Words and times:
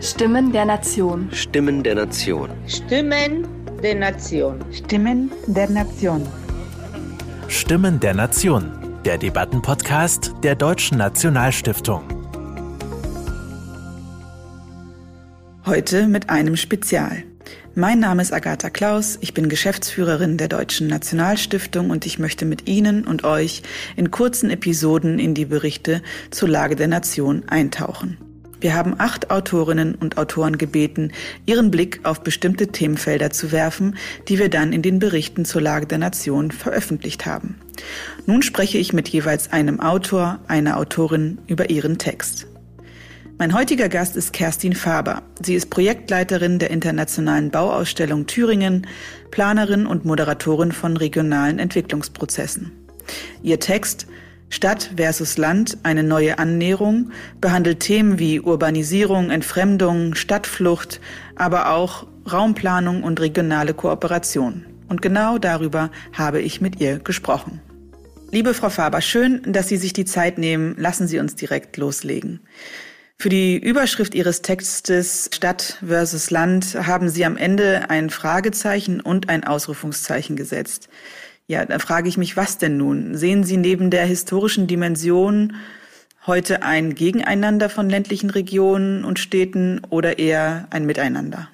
Stimmen 0.00 0.52
der 0.52 0.64
Nation. 0.64 1.28
Stimmen 1.32 1.82
der 1.82 1.94
Nation. 1.94 2.50
Stimmen 2.66 3.46
der 3.82 3.94
Nation. 3.94 4.64
Stimmen 4.70 5.30
der 5.46 5.70
Nation. 5.70 6.26
Stimmen 7.48 8.00
der 8.00 8.14
Nation. 8.14 8.70
Der 9.04 9.18
Debattenpodcast 9.18 10.32
der 10.42 10.54
Deutschen 10.56 10.98
Nationalstiftung. 10.98 12.02
Heute 15.66 16.06
mit 16.06 16.28
einem 16.28 16.56
Spezial. 16.56 17.24
Mein 17.74 17.98
Name 17.98 18.22
ist 18.22 18.32
Agatha 18.32 18.70
Klaus, 18.70 19.18
ich 19.20 19.34
bin 19.34 19.48
Geschäftsführerin 19.48 20.36
der 20.36 20.48
Deutschen 20.48 20.86
Nationalstiftung 20.86 21.90
und 21.90 22.06
ich 22.06 22.18
möchte 22.18 22.44
mit 22.44 22.68
Ihnen 22.68 23.04
und 23.04 23.24
euch 23.24 23.62
in 23.96 24.10
kurzen 24.10 24.50
Episoden 24.50 25.18
in 25.18 25.34
die 25.34 25.46
Berichte 25.46 26.02
zur 26.30 26.48
Lage 26.48 26.76
der 26.76 26.88
Nation 26.88 27.48
eintauchen. 27.48 28.18
Wir 28.64 28.74
haben 28.74 28.94
acht 28.96 29.30
Autorinnen 29.30 29.94
und 29.94 30.16
Autoren 30.16 30.56
gebeten, 30.56 31.12
ihren 31.44 31.70
Blick 31.70 32.00
auf 32.02 32.22
bestimmte 32.22 32.68
Themenfelder 32.68 33.28
zu 33.28 33.52
werfen, 33.52 33.98
die 34.26 34.38
wir 34.38 34.48
dann 34.48 34.72
in 34.72 34.80
den 34.80 35.00
Berichten 35.00 35.44
zur 35.44 35.60
Lage 35.60 35.84
der 35.84 35.98
Nation 35.98 36.50
veröffentlicht 36.50 37.26
haben. 37.26 37.56
Nun 38.24 38.40
spreche 38.40 38.78
ich 38.78 38.94
mit 38.94 39.06
jeweils 39.10 39.52
einem 39.52 39.80
Autor, 39.80 40.38
einer 40.48 40.78
Autorin 40.78 41.36
über 41.46 41.68
ihren 41.68 41.98
Text. 41.98 42.46
Mein 43.36 43.52
heutiger 43.52 43.90
Gast 43.90 44.16
ist 44.16 44.32
Kerstin 44.32 44.74
Faber. 44.74 45.20
Sie 45.42 45.56
ist 45.56 45.68
Projektleiterin 45.68 46.58
der 46.58 46.70
Internationalen 46.70 47.50
Bauausstellung 47.50 48.26
Thüringen, 48.26 48.86
Planerin 49.30 49.84
und 49.84 50.06
Moderatorin 50.06 50.72
von 50.72 50.96
regionalen 50.96 51.58
Entwicklungsprozessen. 51.58 52.72
Ihr 53.42 53.60
Text 53.60 54.06
Stadt 54.54 54.92
versus 54.96 55.36
Land, 55.36 55.78
eine 55.82 56.04
neue 56.04 56.38
Annäherung, 56.38 57.10
behandelt 57.40 57.80
Themen 57.80 58.20
wie 58.20 58.38
Urbanisierung, 58.38 59.30
Entfremdung, 59.30 60.14
Stadtflucht, 60.14 61.00
aber 61.34 61.70
auch 61.70 62.06
Raumplanung 62.30 63.02
und 63.02 63.20
regionale 63.20 63.74
Kooperation. 63.74 64.64
Und 64.88 65.02
genau 65.02 65.38
darüber 65.38 65.90
habe 66.12 66.40
ich 66.40 66.60
mit 66.60 66.80
ihr 66.80 67.00
gesprochen. 67.00 67.60
Liebe 68.30 68.54
Frau 68.54 68.70
Faber, 68.70 69.00
schön, 69.00 69.42
dass 69.44 69.68
Sie 69.68 69.76
sich 69.76 69.92
die 69.92 70.04
Zeit 70.04 70.38
nehmen. 70.38 70.76
Lassen 70.78 71.08
Sie 71.08 71.18
uns 71.18 71.34
direkt 71.34 71.76
loslegen. 71.76 72.38
Für 73.18 73.30
die 73.30 73.58
Überschrift 73.58 74.14
Ihres 74.14 74.42
Textes 74.42 75.30
Stadt 75.32 75.78
versus 75.84 76.30
Land 76.30 76.76
haben 76.86 77.08
Sie 77.08 77.24
am 77.24 77.36
Ende 77.36 77.90
ein 77.90 78.08
Fragezeichen 78.08 79.00
und 79.00 79.28
ein 79.28 79.42
Ausrufungszeichen 79.42 80.36
gesetzt. 80.36 80.88
Ja, 81.46 81.64
da 81.64 81.78
frage 81.78 82.08
ich 82.08 82.16
mich, 82.16 82.36
was 82.36 82.58
denn 82.58 82.76
nun? 82.76 83.16
Sehen 83.16 83.44
Sie 83.44 83.56
neben 83.56 83.90
der 83.90 84.06
historischen 84.06 84.66
Dimension 84.66 85.56
heute 86.26 86.62
ein 86.62 86.94
Gegeneinander 86.94 87.68
von 87.68 87.90
ländlichen 87.90 88.30
Regionen 88.30 89.04
und 89.04 89.18
Städten 89.18 89.82
oder 89.90 90.18
eher 90.18 90.66
ein 90.70 90.86
Miteinander? 90.86 91.50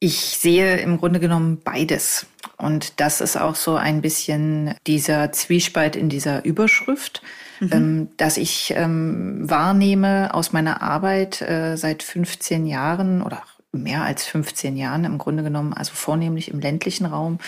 Ich 0.00 0.18
sehe 0.18 0.78
im 0.78 0.98
Grunde 0.98 1.20
genommen 1.20 1.60
beides. 1.62 2.26
Und 2.56 3.00
das 3.00 3.20
ist 3.20 3.36
auch 3.36 3.54
so 3.54 3.76
ein 3.76 4.02
bisschen 4.02 4.74
dieser 4.86 5.32
Zwiespalt 5.32 5.96
in 5.96 6.08
dieser 6.08 6.44
Überschrift, 6.44 7.22
mhm. 7.60 7.70
ähm, 7.72 8.08
dass 8.16 8.36
ich 8.36 8.74
ähm, 8.76 9.48
wahrnehme 9.48 10.34
aus 10.34 10.52
meiner 10.52 10.82
Arbeit 10.82 11.40
äh, 11.40 11.76
seit 11.76 12.02
15 12.02 12.66
Jahren 12.66 13.22
oder 13.22 13.42
mehr 13.72 14.02
als 14.02 14.24
15 14.26 14.76
Jahren 14.76 15.04
im 15.04 15.18
Grunde 15.18 15.42
genommen, 15.42 15.72
also 15.72 15.92
vornehmlich 15.94 16.50
im 16.50 16.60
ländlichen 16.60 17.06
Raum, 17.06 17.38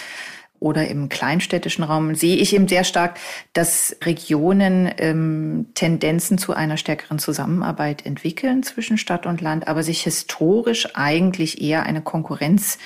oder 0.60 0.88
im 0.88 1.08
kleinstädtischen 1.08 1.84
Raum 1.84 2.14
sehe 2.14 2.36
ich 2.36 2.54
eben 2.54 2.68
sehr 2.68 2.84
stark, 2.84 3.18
dass 3.52 3.96
Regionen 4.02 4.90
ähm, 4.98 5.66
Tendenzen 5.74 6.38
zu 6.38 6.52
einer 6.52 6.76
stärkeren 6.76 7.18
Zusammenarbeit 7.18 8.04
entwickeln 8.06 8.62
zwischen 8.62 8.98
Stadt 8.98 9.26
und 9.26 9.40
Land, 9.40 9.68
aber 9.68 9.82
sich 9.82 10.02
historisch 10.02 10.88
eigentlich 10.94 11.60
eher 11.60 11.84
eine 11.84 12.02
Konkurrenz 12.02 12.78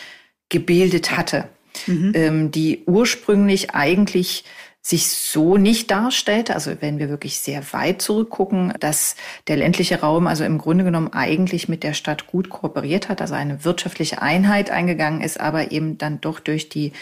gebildet 0.48 1.16
hatte, 1.16 1.48
mhm. 1.86 2.12
ähm, 2.14 2.50
die 2.50 2.82
ursprünglich 2.86 3.70
eigentlich 3.70 4.44
sich 4.82 5.08
so 5.08 5.58
nicht 5.58 5.90
darstellte, 5.90 6.54
also 6.54 6.72
wenn 6.80 6.98
wir 6.98 7.10
wirklich 7.10 7.38
sehr 7.38 7.72
weit 7.72 8.00
zurückgucken, 8.00 8.72
dass 8.80 9.14
der 9.46 9.56
ländliche 9.56 10.00
Raum 10.00 10.26
also 10.26 10.42
im 10.44 10.56
Grunde 10.56 10.84
genommen 10.84 11.12
eigentlich 11.12 11.68
mit 11.68 11.82
der 11.82 11.92
Stadt 11.92 12.26
gut 12.26 12.48
kooperiert 12.48 13.08
hat, 13.08 13.20
also 13.20 13.34
eine 13.34 13.64
wirtschaftliche 13.64 14.22
Einheit 14.22 14.70
eingegangen 14.70 15.20
ist, 15.20 15.38
aber 15.38 15.70
eben 15.70 15.98
dann 15.98 16.20
doch 16.22 16.40
durch 16.40 16.70
die 16.70 16.92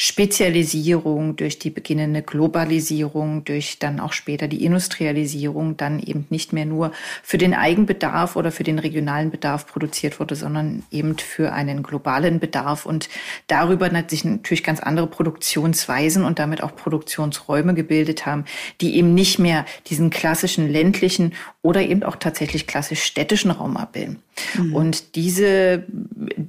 Spezialisierung, 0.00 1.34
durch 1.34 1.58
die 1.58 1.70
beginnende 1.70 2.22
Globalisierung, 2.22 3.44
durch 3.44 3.80
dann 3.80 3.98
auch 3.98 4.12
später 4.12 4.46
die 4.46 4.64
Industrialisierung 4.64 5.76
dann 5.76 5.98
eben 5.98 6.24
nicht 6.30 6.52
mehr 6.52 6.66
nur 6.66 6.92
für 7.24 7.36
den 7.36 7.52
Eigenbedarf 7.52 8.36
oder 8.36 8.52
für 8.52 8.62
den 8.62 8.78
regionalen 8.78 9.32
Bedarf 9.32 9.66
produziert 9.66 10.20
wurde, 10.20 10.36
sondern 10.36 10.84
eben 10.92 11.18
für 11.18 11.52
einen 11.52 11.82
globalen 11.82 12.38
Bedarf. 12.38 12.86
Und 12.86 13.08
darüber 13.48 13.90
sich 14.08 14.24
natürlich 14.24 14.62
ganz 14.62 14.78
andere 14.78 15.08
Produktionsweisen 15.08 16.24
und 16.24 16.38
damit 16.38 16.62
auch 16.62 16.76
Produktionsräume 16.76 17.74
gebildet 17.74 18.24
haben, 18.24 18.44
die 18.80 18.94
eben 18.94 19.14
nicht 19.14 19.40
mehr 19.40 19.64
diesen 19.88 20.10
klassischen 20.10 20.70
ländlichen 20.70 21.34
oder 21.68 21.82
eben 21.82 22.02
auch 22.02 22.16
tatsächlich 22.16 22.66
klassisch 22.66 23.02
städtischen 23.02 23.50
Raum 23.50 23.76
abbilden. 23.76 24.22
Mhm. 24.56 24.74
Und 24.74 25.16
diese 25.16 25.84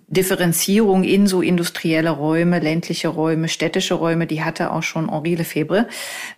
Differenzierung 0.07 1.03
in 1.03 1.27
so 1.27 1.41
industrielle 1.41 2.11
Räume, 2.11 2.59
ländliche 2.59 3.09
Räume, 3.09 3.49
städtische 3.49 3.95
Räume, 3.95 4.27
die 4.27 4.45
hatte 4.45 4.71
auch 4.71 4.81
schon 4.81 5.11
Henri 5.11 5.35
Lefebvre, 5.35 5.89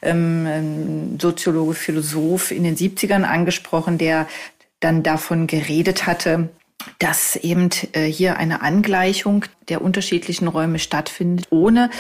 ähm, 0.02 1.20
Soziologe, 1.22 1.76
Philosoph 1.76 2.50
in 2.50 2.64
den 2.64 2.76
70ern 2.76 3.22
angesprochen, 3.22 4.00
der 4.00 4.28
dann 4.80 5.04
davon 5.04 5.46
geredet 5.46 6.08
hatte, 6.08 6.50
dass 6.98 7.36
eben 7.36 7.70
äh, 7.94 8.06
hier 8.06 8.38
eine 8.38 8.64
Angleichung 8.64 9.46
der 9.70 9.84
unterschiedlichen 9.84 10.48
Räume 10.48 10.80
stattfindet, 10.80 11.50
ohne 11.52 11.92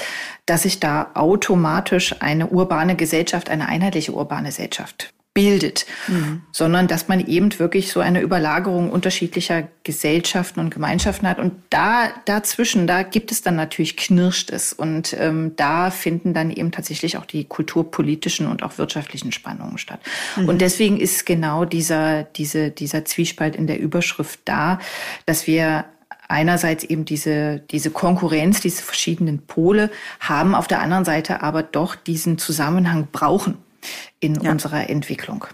dass 0.47 0.63
sich 0.63 0.79
da 0.79 1.11
automatisch 1.13 2.15
eine 2.21 2.47
urbane 2.47 2.95
Gesellschaft, 2.95 3.51
eine 3.51 3.67
einheitliche 3.67 4.13
urbane 4.13 4.47
Gesellschaft 4.47 5.13
bildet, 5.33 5.85
mhm. 6.09 6.41
sondern 6.51 6.87
dass 6.87 7.07
man 7.07 7.25
eben 7.25 7.57
wirklich 7.57 7.93
so 7.93 8.01
eine 8.01 8.19
Überlagerung 8.19 8.91
unterschiedlicher 8.91 9.69
Gesellschaften 9.83 10.59
und 10.59 10.71
Gemeinschaften 10.71 11.25
hat. 11.25 11.39
Und 11.39 11.53
da 11.69 12.09
dazwischen, 12.25 12.85
da 12.85 13.03
gibt 13.03 13.31
es 13.31 13.41
dann 13.41 13.55
natürlich 13.55 13.95
knirscht 13.95 14.49
es. 14.49 14.73
Und 14.73 15.15
ähm, 15.17 15.55
da 15.55 15.89
finden 15.89 16.33
dann 16.33 16.51
eben 16.51 16.71
tatsächlich 16.71 17.17
auch 17.17 17.25
die 17.25 17.45
kulturpolitischen 17.45 18.45
und 18.45 18.61
auch 18.61 18.77
wirtschaftlichen 18.77 19.31
Spannungen 19.31 19.77
statt. 19.77 20.01
Mhm. 20.35 20.49
Und 20.49 20.59
deswegen 20.59 20.99
ist 20.99 21.25
genau 21.25 21.63
dieser, 21.63 22.23
diese, 22.23 22.69
dieser 22.69 23.05
Zwiespalt 23.05 23.55
in 23.55 23.67
der 23.67 23.79
Überschrift 23.79 24.41
da, 24.43 24.79
dass 25.25 25.47
wir 25.47 25.85
einerseits 26.27 26.83
eben 26.83 27.05
diese, 27.05 27.59
diese 27.71 27.89
Konkurrenz, 27.89 28.59
diese 28.59 28.83
verschiedenen 28.83 29.45
Pole 29.45 29.91
haben, 30.19 30.55
auf 30.55 30.67
der 30.67 30.81
anderen 30.81 31.05
Seite 31.05 31.41
aber 31.41 31.63
doch 31.63 31.95
diesen 31.95 32.37
Zusammenhang 32.37 33.07
brauchen 33.13 33.57
in 34.19 34.35
ja. 34.35 34.51
unserer 34.51 34.89
Entwicklung. 34.89 35.45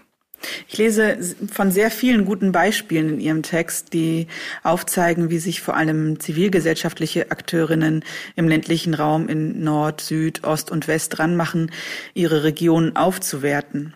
Ich 0.68 0.78
lese 0.78 1.18
von 1.50 1.70
sehr 1.70 1.90
vielen 1.90 2.24
guten 2.24 2.52
Beispielen 2.52 3.14
in 3.14 3.20
Ihrem 3.20 3.42
Text, 3.42 3.92
die 3.92 4.28
aufzeigen, 4.62 5.30
wie 5.30 5.38
sich 5.38 5.60
vor 5.60 5.76
allem 5.76 6.20
zivilgesellschaftliche 6.20 7.30
Akteurinnen 7.30 8.04
im 8.36 8.48
ländlichen 8.48 8.94
Raum 8.94 9.28
in 9.28 9.64
Nord, 9.64 10.00
Süd, 10.00 10.44
Ost 10.44 10.70
und 10.70 10.86
West 10.86 11.18
dran 11.18 11.36
machen, 11.36 11.72
ihre 12.14 12.44
Regionen 12.44 12.94
aufzuwerten. 12.96 13.94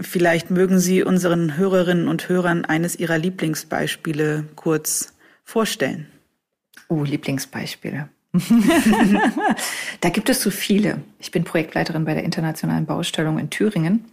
Vielleicht 0.00 0.50
mögen 0.50 0.78
Sie 0.78 1.02
unseren 1.02 1.56
Hörerinnen 1.56 2.06
und 2.06 2.28
Hörern 2.28 2.64
eines 2.64 2.96
Ihrer 2.96 3.18
Lieblingsbeispiele 3.18 4.44
kurz 4.54 5.14
vorstellen. 5.42 6.06
Oh, 6.88 7.02
Lieblingsbeispiele. 7.02 8.08
Da 10.00 10.08
gibt 10.08 10.28
es 10.28 10.40
so 10.40 10.50
viele. 10.50 11.02
Ich 11.18 11.30
bin 11.30 11.44
Projektleiterin 11.44 12.04
bei 12.04 12.14
der 12.14 12.22
Internationalen 12.22 12.86
Baustellung 12.86 13.38
in 13.38 13.50
Thüringen 13.50 14.04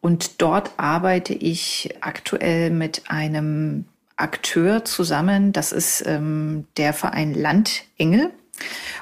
und 0.00 0.42
dort 0.42 0.72
arbeite 0.76 1.34
ich 1.34 1.94
aktuell 2.00 2.70
mit 2.70 3.02
einem 3.08 3.84
Akteur 4.16 4.84
zusammen. 4.84 5.52
Das 5.52 5.72
ist 5.72 6.04
ähm, 6.06 6.66
der 6.76 6.92
Verein 6.92 7.34
Landengel. 7.34 8.30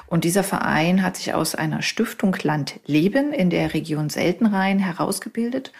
Und 0.07 0.23
dieser 0.23 0.43
Verein 0.43 1.03
hat 1.03 1.17
sich 1.17 1.33
aus 1.33 1.55
einer 1.55 1.81
Stiftung 1.81 2.35
Land 2.41 2.79
Leben 2.85 3.33
in 3.33 3.49
der 3.49 3.73
Region 3.73 4.09
Seltenrhein 4.09 4.79
herausgebildet 4.79 5.71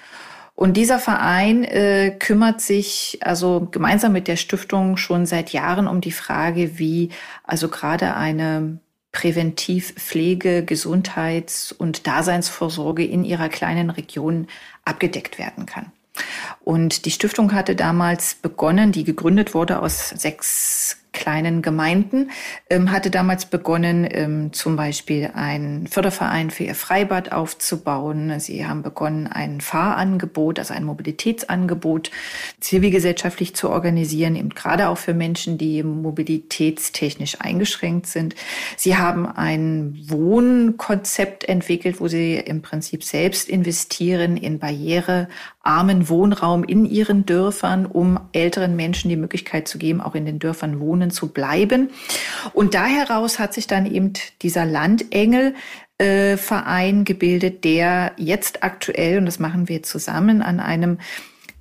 und 0.56 0.78
dieser 0.78 1.00
Verein 1.00 1.64
äh, 1.64 2.16
kümmert 2.18 2.62
sich 2.62 3.20
also 3.22 3.68
gemeinsam 3.72 4.14
mit 4.14 4.28
der 4.28 4.36
Stiftung 4.36 4.98
schon 4.98 5.26
seit 5.26 5.52
Jahren 5.52 5.88
um 5.88 6.00
die 6.00 6.12
Frage, 6.12 6.78
wie 6.78 7.10
also 7.44 7.70
gerade 7.70 8.16
eine 8.16 8.78
Präventivpflege, 9.12 10.64
Gesundheits- 10.64 11.72
und 11.72 12.08
Daseinsvorsorge 12.08 13.06
in 13.06 13.24
ihrer 13.24 13.50
kleinen 13.50 13.90
Region 13.90 14.48
abgedeckt 14.86 15.40
werden 15.40 15.66
kann. 15.66 15.92
Und 16.62 17.06
die 17.06 17.12
Stiftung 17.12 17.54
hatte 17.54 17.76
damals 17.76 18.36
begonnen, 18.36 18.92
die 18.92 19.04
gegründet 19.04 19.54
wurde 19.54 19.82
aus 19.82 20.10
sechs 20.10 20.98
kleinen 21.14 21.62
Gemeinden, 21.62 22.32
ähm, 22.70 22.92
hatte 22.92 23.10
damals 23.10 23.46
begonnen, 23.46 24.08
ähm, 24.12 24.52
zum 24.52 24.76
Beispiel 24.76 25.30
einen 25.34 25.88
Förderverein 25.88 26.50
für 26.52 26.64
ihr 26.66 26.76
Freibad 26.76 27.32
aufzubauen. 27.32 28.40
Sie 28.40 28.66
haben 28.66 28.82
begonnen, 28.82 29.28
ein 29.28 29.62
Fahrangebot, 29.62 30.60
also 30.60 30.74
ein 30.74 30.84
Mobilitätsangebot 30.84 32.12
zivilgesellschaftlich 32.60 33.56
zu 33.56 33.70
organisieren, 33.70 34.36
eben 34.36 34.50
gerade 34.50 34.90
auch 34.90 34.98
für 34.98 35.14
Menschen, 35.14 35.58
die 35.58 35.84
mobilitätstechnisch 35.84 37.40
eingeschränkt 37.40 38.08
sind. 38.08 38.36
Sie 38.76 38.98
haben 38.98 39.28
ein 39.28 39.98
Wohnkonzept 40.08 41.48
entwickelt, 41.48 42.02
wo 42.02 42.08
sie 42.08 42.36
im 42.36 42.62
Prinzip 42.62 43.04
selbst 43.04 43.48
investieren 43.48 44.36
in 44.36 44.58
barrierearmen 44.60 46.10
Wohnraum 46.10 46.64
in 46.64 46.86
ihren 46.86 47.26
Dörfern, 47.26 47.86
um 47.86 48.20
älteren 48.34 48.76
Menschen 48.76 49.10
die 49.10 49.16
Möglichkeit 49.16 49.68
zu 49.68 49.78
geben, 49.78 50.02
auch 50.02 50.16
in 50.16 50.26
den 50.26 50.40
Dörfern 50.40 50.80
wohnen 50.80 51.03
zu 51.12 51.30
bleiben. 51.30 51.90
Und 52.54 52.74
da 52.74 52.86
heraus 52.86 53.40
hat 53.40 53.54
sich 53.54 53.68
dann 53.68 53.86
eben 53.86 54.14
dieser 54.42 54.66
Landengel 54.66 55.56
äh, 55.98 56.38
Verein 56.38 57.06
gebildet, 57.06 57.64
der 57.64 58.14
jetzt 58.18 58.64
aktuell, 58.64 59.18
und 59.18 59.26
das 59.26 59.40
machen 59.40 59.70
wir 59.70 59.84
zusammen, 59.84 60.42
an 60.42 60.60
einem 60.60 60.98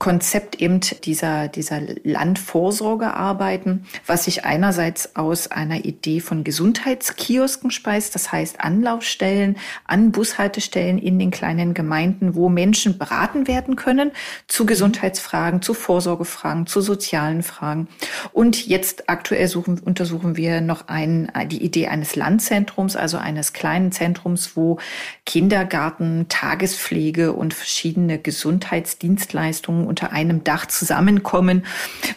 Konzept 0.02 0.60
eben 0.60 0.80
dieser, 1.04 1.46
dieser 1.46 1.80
Landvorsorge 2.02 3.14
arbeiten, 3.14 3.86
was 4.04 4.24
sich 4.24 4.44
einerseits 4.44 5.14
aus 5.14 5.52
einer 5.52 5.84
Idee 5.84 6.18
von 6.18 6.42
Gesundheitskiosken 6.42 7.70
speist, 7.70 8.16
das 8.16 8.32
heißt 8.32 8.58
Anlaufstellen 8.58 9.58
an 9.84 10.10
Bushaltestellen 10.10 10.98
in 10.98 11.20
den 11.20 11.30
kleinen 11.30 11.72
Gemeinden, 11.72 12.34
wo 12.34 12.48
Menschen 12.48 12.98
beraten 12.98 13.46
werden 13.46 13.76
können 13.76 14.10
zu 14.48 14.66
Gesundheitsfragen, 14.66 15.62
zu 15.62 15.72
Vorsorgefragen, 15.72 16.66
zu 16.66 16.80
sozialen 16.80 17.44
Fragen. 17.44 17.86
Und 18.32 18.66
jetzt 18.66 19.08
aktuell 19.08 19.46
suchen, 19.46 19.78
untersuchen 19.78 20.36
wir 20.36 20.60
noch 20.62 20.88
ein, 20.88 21.30
die 21.46 21.62
Idee 21.62 21.86
eines 21.86 22.16
Landzentrums, 22.16 22.96
also 22.96 23.18
eines 23.18 23.52
kleinen 23.52 23.92
Zentrums, 23.92 24.56
wo 24.56 24.80
Kindergarten, 25.26 26.26
Tagespflege 26.28 27.32
und 27.34 27.54
verschiedene 27.54 28.18
Gesundheitsdienstleistungen 28.18 29.91
unter 29.92 30.10
einem 30.10 30.42
Dach 30.42 30.64
zusammenkommen, 30.64 31.66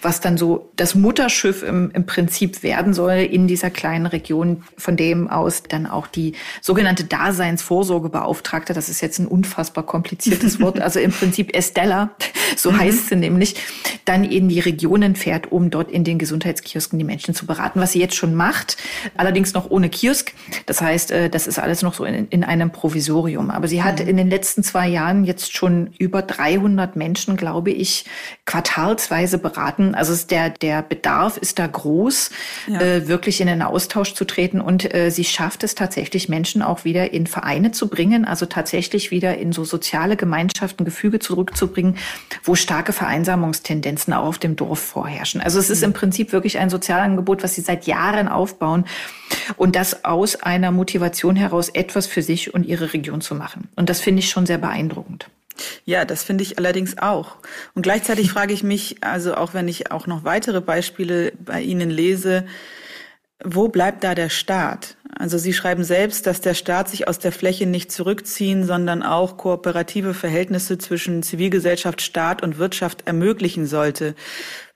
was 0.02 0.22
dann 0.22 0.38
so 0.38 0.72
das 0.78 0.96
Mutterschiff 0.96 1.62
im, 1.62 1.92
im 1.92 2.06
Prinzip 2.06 2.64
werden 2.64 2.94
soll 2.94 3.16
in 3.16 3.48
dieser 3.48 3.70
kleinen 3.70 4.06
Region, 4.06 4.64
von 4.78 4.96
dem 4.96 5.30
aus 5.30 5.64
dann 5.64 5.88
auch 5.88 6.08
die 6.08 6.36
sogenannte 6.62 7.04
Daseinsvorsorgebeauftragte, 7.04 8.72
das 8.74 8.88
ist 8.88 9.02
jetzt 9.02 9.20
ein 9.20 9.28
unfassbar 9.28 9.86
kompliziertes 9.86 10.60
Wort, 10.62 10.80
also 10.80 11.02
im 11.02 11.12
Prinzip 11.12 11.54
Estella, 11.54 12.12
so 12.56 12.72
mhm. 12.72 12.80
heißt 12.80 13.10
sie 13.10 13.18
nämlich, 13.18 13.56
dann 14.06 14.24
in 14.24 14.48
die 14.48 14.62
Regionen 14.62 15.18
fährt, 15.18 15.52
um 15.52 15.70
dort 15.70 15.92
in 15.92 16.06
den 16.06 16.18
Gesundheitskiosken 16.18 16.98
die 16.98 17.04
Menschen 17.04 17.36
zu 17.36 17.46
beraten, 17.46 17.82
was 17.82 17.92
sie 17.92 18.00
jetzt 18.00 18.16
schon 18.16 18.36
macht, 18.36 18.78
allerdings 19.18 19.54
noch 19.54 19.70
ohne 19.70 19.90
Kiosk. 19.90 20.32
Das 20.66 20.80
heißt, 20.80 21.12
äh, 21.12 21.30
das 21.30 21.46
ist 21.46 21.60
alles 21.60 21.82
noch 21.82 21.94
so 21.94 22.06
in, 22.06 22.30
in 22.30 22.46
einem 22.46 22.72
Provisorium. 22.72 23.52
Aber 23.52 23.68
sie 23.68 23.84
hat 23.84 24.00
mhm. 24.00 24.08
in 24.08 24.16
den 24.16 24.30
letzten 24.30 24.64
zwei 24.64 24.88
Jahren 24.88 25.26
jetzt 25.26 25.54
schon 25.54 25.90
über 25.98 26.22
300 26.22 26.96
Menschen, 26.96 27.36
glaube 27.36 27.65
glaube 27.66 27.72
ich, 27.72 28.06
quartalsweise 28.46 29.40
beraten. 29.40 29.96
Also 29.96 30.16
der, 30.28 30.52
der 30.52 30.84
Bedarf 30.84 31.38
ist 31.38 31.58
da 31.58 31.66
groß, 31.66 32.30
ja. 32.68 32.80
äh, 32.80 33.08
wirklich 33.08 33.42
in 33.42 33.48
den 33.48 33.64
Austausch 33.64 34.14
zu 34.14 34.24
treten. 34.26 34.62
Und 34.62 34.94
äh, 34.94 35.10
sie 35.10 35.24
schafft 35.24 35.64
es 35.64 35.74
tatsächlich, 35.74 36.30
Menschen 36.30 36.62
auch 36.62 36.86
wieder 36.86 37.12
in 37.12 37.26
Vereine 37.26 37.72
zu 37.72 37.88
bringen, 37.88 38.24
also 38.24 38.46
tatsächlich 38.46 39.10
wieder 39.10 39.38
in 39.40 39.52
so 39.52 39.64
soziale 39.64 40.16
Gemeinschaften, 40.16 40.86
Gefüge 40.86 41.18
zurückzubringen, 41.18 41.98
wo 42.44 42.54
starke 42.54 42.94
Vereinsamungstendenzen 42.94 44.14
auch 44.14 44.26
auf 44.26 44.38
dem 44.38 44.56
Dorf 44.56 44.80
vorherrschen. 44.80 45.42
Also 45.42 45.58
es 45.58 45.72
ist 45.72 45.80
mhm. 45.80 45.86
im 45.86 45.94
Prinzip 45.94 46.32
wirklich 46.32 46.60
ein 46.60 46.70
Sozialangebot, 46.70 47.42
was 47.42 47.56
sie 47.56 47.62
seit 47.62 47.88
Jahren 47.88 48.28
aufbauen. 48.28 48.86
Und 49.58 49.76
das 49.76 50.06
aus 50.06 50.36
einer 50.36 50.72
Motivation 50.72 51.36
heraus, 51.36 51.70
etwas 51.70 52.06
für 52.06 52.22
sich 52.22 52.54
und 52.54 52.64
ihre 52.64 52.94
Region 52.94 53.22
zu 53.22 53.34
machen. 53.34 53.70
Und 53.76 53.90
das 53.90 54.02
finde 54.02 54.20
ich 54.20 54.30
schon 54.30 54.46
sehr 54.46 54.60
beeindruckend. 54.60 55.28
Ja, 55.86 56.06
das 56.06 56.24
finde 56.24 56.44
ich 56.44 56.58
allerdings 56.58 56.98
auch. 56.98 57.38
Und 57.74 57.82
gleichzeitig 57.82 58.32
frage 58.32 58.54
ich 58.54 58.64
mich, 58.64 59.04
also 59.04 59.36
auch 59.36 59.54
wenn 59.54 59.68
ich 59.68 59.92
auch 59.92 60.08
noch 60.08 60.24
weitere 60.24 60.62
Beispiele 60.62 61.34
bei 61.40 61.62
Ihnen 61.62 61.90
lese, 61.90 62.46
wo 63.44 63.68
bleibt 63.68 64.04
da 64.04 64.16
der 64.16 64.30
Staat? 64.30 64.98
Also 65.18 65.38
Sie 65.38 65.54
schreiben 65.54 65.84
selbst, 65.84 66.26
dass 66.26 66.42
der 66.42 66.54
Staat 66.54 66.90
sich 66.90 67.08
aus 67.08 67.20
der 67.20 67.32
Fläche 67.32 67.66
nicht 67.66 67.92
zurückziehen, 67.92 68.66
sondern 68.66 69.04
auch 69.04 69.38
kooperative 69.38 70.14
Verhältnisse 70.14 70.78
zwischen 70.78 71.24
Zivilgesellschaft, 71.24 72.02
Staat 72.02 72.44
und 72.44 72.58
Wirtschaft 72.58 73.08
ermöglichen 73.08 73.66
sollte. 73.66 74.16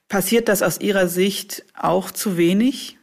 Passiert 0.07 0.49
das 0.49 0.61
aus 0.61 0.79
Ihrer 0.79 1.07
Sicht 1.07 1.65
auch 1.77 2.11
zu 2.11 2.37
wenig? 2.37 2.97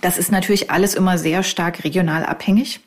Das 0.00 0.18
ist 0.18 0.30
natürlich 0.30 0.70
alles 0.70 0.94
immer 0.94 1.18
sehr 1.18 1.42
stark 1.42 1.84
regional 1.84 2.24
abhängig 2.24 2.80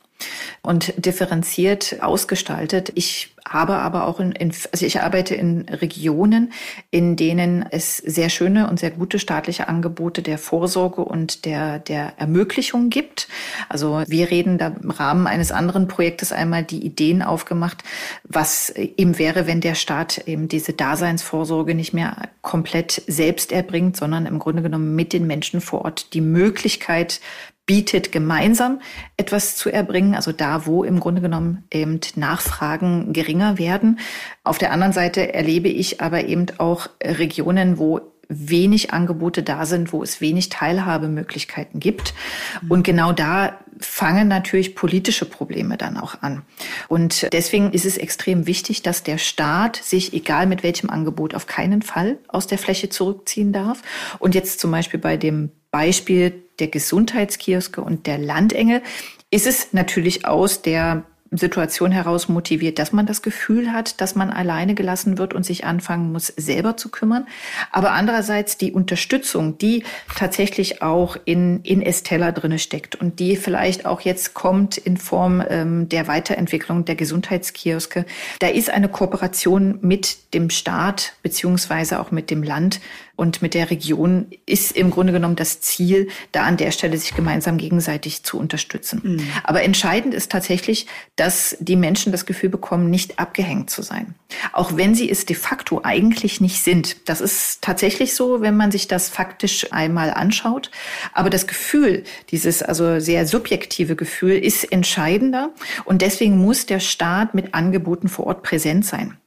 und 0.61 0.93
differenziert 0.97 1.97
ausgestaltet. 2.01 2.91
Ich 2.95 3.33
habe 3.47 3.75
aber 3.75 4.07
auch 4.07 4.19
in, 4.19 4.31
in, 4.33 4.51
also 4.71 4.85
ich 4.85 5.01
arbeite 5.01 5.35
in 5.35 5.61
Regionen, 5.69 6.51
in 6.91 7.15
denen 7.15 7.65
es 7.69 7.97
sehr 7.97 8.29
schöne 8.29 8.69
und 8.69 8.79
sehr 8.79 8.91
gute 8.91 9.19
staatliche 9.19 9.67
Angebote 9.67 10.21
der 10.21 10.37
Vorsorge 10.37 11.01
und 11.03 11.45
der, 11.45 11.79
der 11.79 12.13
Ermöglichung 12.17 12.89
gibt. 12.89 13.27
Also 13.69 14.03
wir 14.07 14.29
reden 14.29 14.57
da 14.57 14.67
im 14.67 14.91
Rahmen 14.91 15.27
eines 15.27 15.51
anderen 15.51 15.87
Projektes 15.87 16.31
einmal 16.31 16.63
die 16.63 16.85
Ideen 16.85 17.21
aufgemacht, 17.21 17.83
was 18.23 18.69
eben 18.69 19.17
wäre, 19.17 19.47
wenn 19.47 19.61
der 19.61 19.75
Staat 19.75 20.27
eben 20.27 20.47
diese 20.47 20.73
Daseinsvorsorge 20.73 21.75
nicht 21.75 21.93
mehr 21.93 22.29
komplett 22.41 23.01
selbst 23.07 23.51
erbringt, 23.51 23.95
sondern 23.97 24.25
im 24.25 24.39
Grunde 24.39 24.61
genommen 24.61 24.95
mit 24.95 25.13
den 25.13 25.27
Menschen 25.27 25.61
vor 25.61 25.85
Ort 25.85 26.13
die 26.13 26.21
Möglichkeit 26.21 27.21
bietet, 27.67 28.11
gemeinsam 28.11 28.81
etwas 29.17 29.55
zu 29.55 29.69
erbringen, 29.69 30.15
also 30.15 30.31
da, 30.31 30.65
wo 30.65 30.83
im 30.83 30.99
Grunde 30.99 31.21
genommen 31.21 31.65
eben 31.71 31.99
Nachfragen 32.15 33.13
geringer 33.13 33.59
werden. 33.59 33.99
Auf 34.43 34.57
der 34.57 34.71
anderen 34.71 34.93
Seite 34.93 35.33
erlebe 35.33 35.67
ich 35.67 36.01
aber 36.01 36.25
eben 36.25 36.47
auch 36.57 36.89
Regionen, 37.03 37.77
wo 37.77 38.01
wenig 38.29 38.93
Angebote 38.93 39.43
da 39.43 39.65
sind, 39.65 39.93
wo 39.93 40.03
es 40.03 40.19
wenig 40.21 40.49
Teilhabemöglichkeiten 40.49 41.79
gibt. 41.79 42.13
Mhm. 42.61 42.71
Und 42.71 42.83
genau 42.83 43.13
da 43.13 43.59
fangen 43.79 44.27
natürlich 44.27 44.75
politische 44.75 45.25
Probleme 45.25 45.77
dann 45.77 45.97
auch 45.97 46.21
an. 46.21 46.41
Und 46.87 47.31
deswegen 47.31 47.71
ist 47.71 47.85
es 47.85 47.97
extrem 47.97 48.47
wichtig, 48.47 48.81
dass 48.81 49.03
der 49.03 49.17
Staat 49.17 49.75
sich, 49.77 50.13
egal 50.13 50.47
mit 50.47 50.63
welchem 50.63 50.89
Angebot, 50.89 51.35
auf 51.35 51.45
keinen 51.47 51.81
Fall 51.81 52.17
aus 52.27 52.47
der 52.47 52.57
Fläche 52.57 52.89
zurückziehen 52.89 53.53
darf. 53.53 53.81
Und 54.19 54.35
jetzt 54.35 54.59
zum 54.59 54.71
Beispiel 54.71 54.99
bei 54.99 55.15
dem 55.15 55.51
Beispiel 55.77 56.33
der 56.57 56.69
Gesundheitskioske 56.69 57.81
und 57.81 58.07
der 58.07 58.17
Landengel 58.17 58.81
ist 59.29 59.45
es 59.45 59.73
natürlich 59.73 60.25
aus 60.25 60.63
der 60.63 61.03
Situation 61.29 61.91
heraus 61.91 62.29
motiviert, 62.29 62.79
dass 62.79 62.93
man 62.93 63.05
das 63.05 63.21
Gefühl 63.21 63.71
hat, 63.71 64.01
dass 64.01 64.15
man 64.15 64.31
alleine 64.31 64.73
gelassen 64.73 65.19
wird 65.19 65.35
und 65.35 65.45
sich 65.45 65.65
anfangen 65.65 66.11
muss, 66.11 66.27
selber 66.35 66.77
zu 66.77 66.89
kümmern. 66.89 67.27
Aber 67.71 67.91
andererseits 67.91 68.57
die 68.57 68.71
Unterstützung, 68.71 69.59
die 69.59 69.83
tatsächlich 70.15 70.81
auch 70.81 71.15
in, 71.25 71.61
in 71.61 71.83
Estella 71.83 72.31
drinne 72.31 72.57
steckt 72.57 72.95
und 72.95 73.19
die 73.19 73.35
vielleicht 73.35 73.85
auch 73.85 74.01
jetzt 74.01 74.33
kommt 74.33 74.77
in 74.77 74.97
Form 74.97 75.43
ähm, 75.47 75.89
der 75.89 76.07
Weiterentwicklung 76.07 76.85
der 76.85 76.95
Gesundheitskioske. 76.95 78.05
Da 78.39 78.47
ist 78.47 78.71
eine 78.71 78.89
Kooperation 78.89 79.77
mit 79.81 80.33
dem 80.33 80.49
Staat 80.49 81.13
beziehungsweise 81.21 81.99
auch 81.99 82.09
mit 82.09 82.31
dem 82.31 82.41
Land 82.41 82.79
und 83.17 83.41
mit 83.41 83.55
der 83.55 83.71
Region 83.71 84.27
ist 84.45 84.77
im 84.77 84.91
Grunde 84.91 85.11
genommen 85.11 85.35
das 85.35 85.59
Ziel, 85.59 86.07
da 86.31 86.43
an 86.43 86.55
der 86.55 86.71
Stelle 86.71 86.97
sich 86.97 87.15
gemeinsam 87.15 87.57
gegenseitig 87.57 88.23
zu 88.23 88.37
unterstützen. 88.37 89.01
Mhm. 89.03 89.27
Aber 89.43 89.63
entscheidend 89.63 90.13
ist 90.13 90.31
tatsächlich, 90.31 90.85
dass 91.15 91.57
die 91.59 91.75
Menschen 91.75 92.11
das 92.11 92.27
Gefühl 92.27 92.49
bekommen, 92.49 92.91
nicht 92.91 93.17
abgehängt 93.17 93.71
zu 93.71 93.81
sein. 93.81 94.13
Auch 94.53 94.77
wenn 94.77 94.93
sie 94.93 95.09
es 95.09 95.25
de 95.25 95.35
facto 95.35 95.81
eigentlich 95.83 96.39
nicht 96.41 96.63
sind. 96.63 97.09
Das 97.09 97.19
ist 97.19 97.63
tatsächlich 97.63 98.13
so, 98.13 98.41
wenn 98.41 98.55
man 98.55 98.71
sich 98.71 98.87
das 98.87 99.09
faktisch 99.09 99.73
einmal 99.73 100.11
anschaut. 100.11 100.69
Aber 101.11 101.31
das 101.31 101.47
Gefühl, 101.47 102.03
dieses 102.29 102.61
also 102.61 102.99
sehr 102.99 103.25
subjektive 103.25 103.95
Gefühl 103.95 104.37
ist 104.37 104.71
entscheidender. 104.71 105.49
Und 105.85 106.03
deswegen 106.03 106.37
muss 106.37 106.67
der 106.67 106.79
Staat 106.79 107.33
mit 107.33 107.55
Angeboten 107.55 108.09
vor 108.09 108.27
Ort 108.27 108.43
präsent 108.43 108.85
sein 108.85 109.17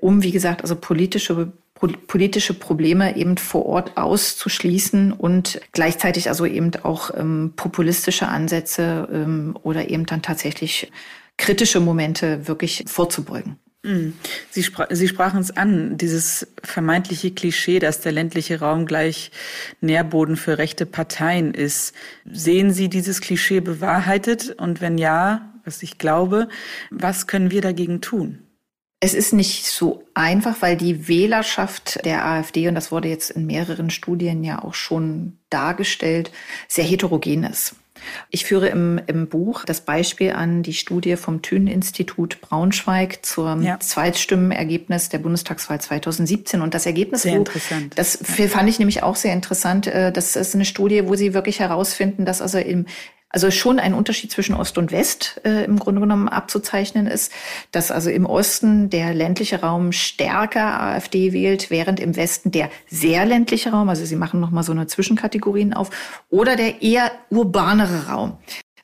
um, 0.00 0.22
wie 0.22 0.30
gesagt, 0.30 0.62
also 0.62 0.76
politische 0.76 1.52
politische 1.80 2.54
Probleme 2.54 3.16
eben 3.16 3.36
vor 3.36 3.66
Ort 3.66 3.96
auszuschließen 3.96 5.12
und 5.12 5.60
gleichzeitig 5.72 6.28
also 6.28 6.44
eben 6.44 6.72
auch 6.82 7.10
ähm, 7.16 7.52
populistische 7.56 8.28
Ansätze 8.28 9.08
ähm, 9.12 9.56
oder 9.62 9.88
eben 9.88 10.06
dann 10.06 10.22
tatsächlich 10.22 10.90
kritische 11.36 11.80
Momente 11.80 12.48
wirklich 12.48 12.84
vorzubeugen. 12.86 13.58
Mhm. 13.84 14.14
Sie, 14.50 14.64
spra 14.64 14.88
Sie 14.90 15.06
sprachen 15.06 15.40
es 15.40 15.56
an, 15.56 15.96
dieses 15.96 16.48
vermeintliche 16.62 17.30
Klischee, 17.30 17.78
dass 17.78 18.00
der 18.00 18.12
ländliche 18.12 18.58
Raum 18.58 18.86
gleich 18.86 19.30
Nährboden 19.80 20.36
für 20.36 20.58
rechte 20.58 20.84
Parteien 20.84 21.54
ist. 21.54 21.94
Sehen 22.24 22.72
Sie 22.72 22.88
dieses 22.88 23.20
Klischee 23.20 23.60
bewahrheitet? 23.60 24.56
Und 24.58 24.80
wenn 24.80 24.98
ja, 24.98 25.52
was 25.64 25.82
ich 25.82 25.98
glaube, 25.98 26.48
was 26.90 27.28
können 27.28 27.52
wir 27.52 27.60
dagegen 27.60 28.00
tun? 28.00 28.47
Es 29.00 29.14
ist 29.14 29.32
nicht 29.32 29.66
so 29.66 30.02
einfach, 30.14 30.56
weil 30.60 30.76
die 30.76 31.06
Wählerschaft 31.06 32.04
der 32.04 32.26
AfD, 32.26 32.66
und 32.68 32.74
das 32.74 32.90
wurde 32.90 33.08
jetzt 33.08 33.30
in 33.30 33.46
mehreren 33.46 33.90
Studien 33.90 34.42
ja 34.42 34.62
auch 34.62 34.74
schon 34.74 35.38
dargestellt, 35.50 36.32
sehr 36.66 36.84
heterogen 36.84 37.44
ist. 37.44 37.76
Ich 38.30 38.44
führe 38.44 38.68
im, 38.68 39.00
im 39.06 39.28
Buch 39.28 39.64
das 39.64 39.80
Beispiel 39.80 40.32
an 40.32 40.62
die 40.62 40.74
Studie 40.74 41.16
vom 41.16 41.42
Thünen-Institut 41.42 42.40
Braunschweig 42.40 43.24
zum 43.24 43.62
ja. 43.62 43.78
Zweitstimmenergebnis 43.80 45.08
der 45.08 45.18
Bundestagswahl 45.18 45.80
2017. 45.80 46.60
Und 46.60 46.74
das 46.74 46.86
Ergebnis, 46.86 47.22
sehr 47.22 47.34
wo, 47.34 47.38
interessant. 47.38 47.92
das 47.96 48.18
fand 48.48 48.68
ich 48.68 48.78
nämlich 48.78 49.02
auch 49.02 49.16
sehr 49.16 49.32
interessant. 49.32 49.86
Äh, 49.86 50.12
das 50.12 50.36
ist 50.36 50.54
eine 50.54 50.64
Studie, 50.64 51.06
wo 51.06 51.14
sie 51.14 51.34
wirklich 51.34 51.60
herausfinden, 51.60 52.24
dass 52.24 52.42
also 52.42 52.58
im 52.58 52.86
also 53.30 53.50
schon 53.50 53.78
ein 53.78 53.94
Unterschied 53.94 54.30
zwischen 54.30 54.54
Ost 54.54 54.78
und 54.78 54.90
West 54.90 55.40
äh, 55.44 55.64
im 55.64 55.78
Grunde 55.78 56.00
genommen 56.00 56.28
abzuzeichnen 56.28 57.06
ist, 57.06 57.32
dass 57.72 57.90
also 57.90 58.10
im 58.10 58.26
Osten 58.26 58.90
der 58.90 59.14
ländliche 59.14 59.60
Raum 59.60 59.92
stärker 59.92 60.80
AfD 60.80 61.32
wählt, 61.32 61.70
während 61.70 62.00
im 62.00 62.16
Westen 62.16 62.50
der 62.50 62.70
sehr 62.88 63.26
ländliche 63.26 63.70
Raum, 63.70 63.88
also 63.88 64.04
sie 64.04 64.16
machen 64.16 64.40
nochmal 64.40 64.62
so 64.62 64.72
eine 64.72 64.86
Zwischenkategorien 64.86 65.74
auf, 65.74 65.90
oder 66.30 66.56
der 66.56 66.82
eher 66.82 67.10
urbanere 67.30 68.08
Raum 68.08 68.38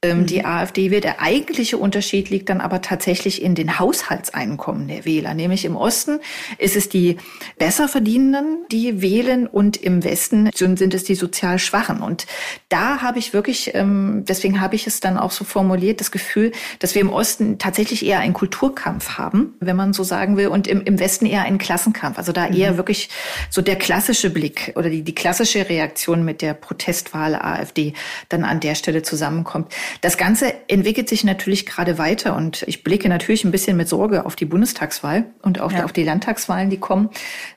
ähm, 0.04 0.20
mhm. 0.20 0.26
die 0.26 0.44
AfD 0.44 0.90
wählt. 0.90 1.04
Der 1.04 1.20
eigentliche 1.20 1.78
Unterschied 1.78 2.30
liegt 2.30 2.48
dann 2.48 2.60
aber 2.60 2.82
tatsächlich 2.82 3.42
in 3.42 3.54
den 3.54 3.78
Haushaltseinkommen 3.78 4.88
der 4.88 5.04
Wähler. 5.04 5.34
Nämlich 5.34 5.64
im 5.64 5.76
Osten 5.76 6.20
ist 6.58 6.76
es 6.76 6.88
die 6.88 7.16
besser 7.58 7.88
verdienenden, 7.88 8.66
die 8.70 9.00
wählen 9.00 9.46
und 9.46 9.76
im 9.76 10.04
Westen 10.04 10.50
sind 10.54 10.94
es 10.94 11.04
die 11.04 11.14
sozial 11.14 11.58
Schwachen. 11.58 12.02
Und 12.02 12.26
da 12.68 13.00
habe 13.00 13.18
ich 13.18 13.32
wirklich, 13.32 13.74
ähm, 13.74 14.24
deswegen 14.28 14.60
habe 14.60 14.74
ich 14.76 14.86
es 14.86 15.00
dann 15.00 15.18
auch 15.18 15.30
so 15.30 15.44
formuliert, 15.44 16.00
das 16.00 16.10
Gefühl, 16.10 16.52
dass 16.78 16.94
wir 16.94 17.00
im 17.00 17.10
Osten 17.10 17.58
tatsächlich 17.58 18.04
eher 18.04 18.20
einen 18.20 18.34
Kulturkampf 18.34 19.16
haben, 19.18 19.54
wenn 19.60 19.76
man 19.76 19.92
so 19.92 20.04
sagen 20.04 20.36
will, 20.36 20.48
und 20.48 20.66
im, 20.66 20.82
im 20.82 20.98
Westen 20.98 21.26
eher 21.26 21.42
einen 21.42 21.58
Klassenkampf. 21.58 22.18
Also 22.18 22.32
da 22.32 22.46
eher 22.48 22.72
mhm. 22.72 22.76
wirklich 22.76 23.08
so 23.50 23.62
der 23.62 23.76
klassische 23.76 24.30
Blick 24.30 24.72
oder 24.76 24.90
die, 24.90 25.02
die 25.02 25.14
klassische 25.14 25.68
Reaktion 25.68 26.24
mit 26.24 26.42
der 26.42 26.54
Protestwahl 26.54 27.34
AfD 27.34 27.94
dann 28.28 28.44
an 28.44 28.60
der 28.60 28.74
Stelle 28.74 29.02
zusammenkommt. 29.02 29.72
Das 30.00 30.16
Ganze 30.16 30.54
entwickelt 30.68 31.08
sich 31.08 31.24
natürlich 31.24 31.66
gerade 31.66 31.98
weiter 31.98 32.36
und 32.36 32.64
ich 32.66 32.84
blicke 32.84 33.08
natürlich 33.08 33.44
ein 33.44 33.50
bisschen 33.50 33.76
mit 33.76 33.88
Sorge 33.88 34.26
auf 34.26 34.36
die 34.36 34.44
Bundestagswahl 34.44 35.26
und 35.42 35.60
auch 35.60 35.72
ja. 35.72 35.84
auf 35.84 35.92
die 35.92 36.04
Landtagswahlen, 36.04 36.70
die 36.70 36.78
kommen, 36.78 37.10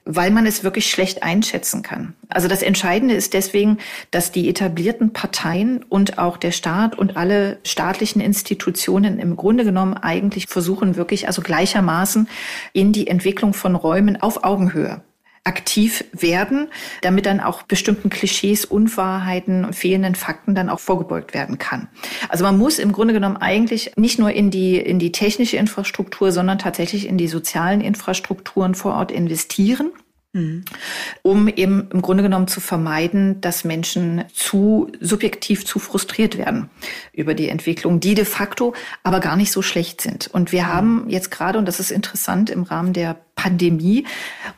weil 0.05 0.31
man 0.31 0.45
es 0.45 0.63
wirklich 0.63 0.89
schlecht 0.89 1.23
einschätzen 1.23 1.81
kann. 1.81 2.13
Also 2.29 2.47
das 2.47 2.61
Entscheidende 2.61 3.15
ist 3.15 3.33
deswegen, 3.33 3.77
dass 4.11 4.31
die 4.31 4.49
etablierten 4.49 5.13
Parteien 5.13 5.83
und 5.83 6.17
auch 6.17 6.37
der 6.37 6.51
Staat 6.51 6.97
und 6.97 7.17
alle 7.17 7.59
staatlichen 7.63 8.21
Institutionen 8.21 9.19
im 9.19 9.35
Grunde 9.35 9.63
genommen 9.63 9.95
eigentlich 9.95 10.47
versuchen 10.47 10.95
wirklich 10.95 11.27
also 11.27 11.41
gleichermaßen 11.41 12.27
in 12.73 12.91
die 12.93 13.07
Entwicklung 13.07 13.53
von 13.53 13.75
Räumen 13.75 14.21
auf 14.21 14.43
Augenhöhe 14.43 15.01
aktiv 15.47 16.03
werden, 16.11 16.67
damit 17.01 17.25
dann 17.25 17.39
auch 17.39 17.63
bestimmten 17.63 18.09
Klischees, 18.09 18.65
Unwahrheiten 18.65 19.65
und 19.65 19.73
fehlenden 19.73 20.15
Fakten 20.15 20.53
dann 20.53 20.69
auch 20.69 20.79
vorgebeugt 20.79 21.33
werden 21.33 21.57
kann. 21.57 21.87
Also 22.29 22.43
man 22.43 22.57
muss 22.57 22.77
im 22.77 22.91
Grunde 22.91 23.13
genommen 23.13 23.37
eigentlich 23.37 23.93
nicht 23.95 24.19
nur 24.19 24.31
in 24.31 24.51
die, 24.51 24.77
in 24.77 24.99
die 24.99 25.11
technische 25.11 25.57
Infrastruktur, 25.57 26.31
sondern 26.31 26.59
tatsächlich 26.59 27.07
in 27.07 27.17
die 27.17 27.27
sozialen 27.27 27.81
Infrastrukturen 27.81 28.75
vor 28.75 28.93
Ort 28.93 29.11
investieren 29.11 29.91
um 31.23 31.47
eben 31.47 31.89
im 31.91 32.01
Grunde 32.01 32.23
genommen 32.23 32.47
zu 32.47 32.59
vermeiden, 32.59 33.41
dass 33.41 33.63
Menschen 33.63 34.23
zu 34.33 34.91
subjektiv 34.99 35.65
zu 35.65 35.79
frustriert 35.79 36.37
werden 36.37 36.69
über 37.13 37.33
die 37.33 37.49
Entwicklung, 37.49 37.99
die 37.99 38.13
de 38.13 38.25
facto 38.25 38.73
aber 39.03 39.19
gar 39.19 39.35
nicht 39.35 39.51
so 39.51 39.61
schlecht 39.61 40.01
sind. 40.01 40.27
Und 40.27 40.51
wir 40.51 40.67
haben 40.67 41.05
jetzt 41.07 41.31
gerade, 41.31 41.57
und 41.57 41.65
das 41.65 41.79
ist 41.79 41.91
interessant, 41.91 42.49
im 42.49 42.63
Rahmen 42.63 42.93
der 42.93 43.17
Pandemie 43.37 44.05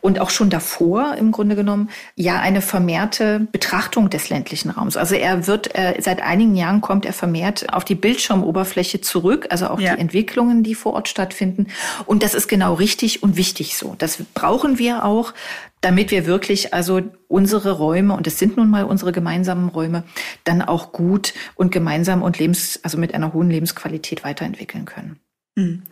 und 0.01 0.19
auch 0.19 0.31
schon 0.31 0.50
davor 0.50 1.15
im 1.19 1.31
Grunde 1.31 1.55
genommen 1.55 1.89
ja 2.15 2.39
eine 2.39 2.62
vermehrte 2.62 3.48
Betrachtung 3.51 4.09
des 4.09 4.29
ländlichen 4.29 4.71
Raums. 4.71 4.98
Also 4.98 5.13
er 5.13 5.45
wird 5.45 5.75
äh, 5.75 5.95
seit 6.00 6.24
einigen 6.24 6.55
Jahren 6.55 6.81
kommt 6.81 7.05
er 7.05 7.13
vermehrt 7.13 7.71
auf 7.71 7.86
die 7.86 7.93
Bildschirmoberfläche 7.93 9.01
zurück, 9.01 9.48
also 9.51 9.67
auch 9.67 9.79
ja. 9.79 9.93
die 9.93 10.01
Entwicklungen, 10.01 10.63
die 10.63 10.74
vor 10.74 10.93
Ort 10.93 11.07
stattfinden. 11.07 11.67
Und 12.07 12.24
das 12.24 12.33
ist 12.33 12.48
genau 12.48 12.74
richtig 12.74 13.21
und 13.21 13.38
wichtig 13.38 13.77
so. 13.77 13.95
Das 14.00 14.17
brauchen 14.33 14.79
wir 14.79 15.05
auch, 15.05 15.33
damit 15.81 16.09
wir 16.09 16.25
wirklich 16.25 16.74
also 16.74 17.01
unsere 17.27 17.74
Räume 17.74 18.15
und 18.15 18.27
es 18.27 18.39
sind 18.39 18.57
nun 18.57 18.69
mal 18.69 18.86
unsere 18.86 19.12
gemeinsamen 19.12 19.69
Räume 19.69 20.03
dann 20.45 20.62
auch 20.62 20.91
gut 20.91 21.33
und 21.55 21.71
gemeinsam 21.71 22.21
und 22.21 22.39
lebens 22.39 22.79
also 22.83 22.98
mit 22.98 23.13
einer 23.13 23.33
hohen 23.33 23.50
Lebensqualität 23.50 24.24
weiterentwickeln 24.24 24.86
können. 24.86 25.19
Mhm. 25.55 25.83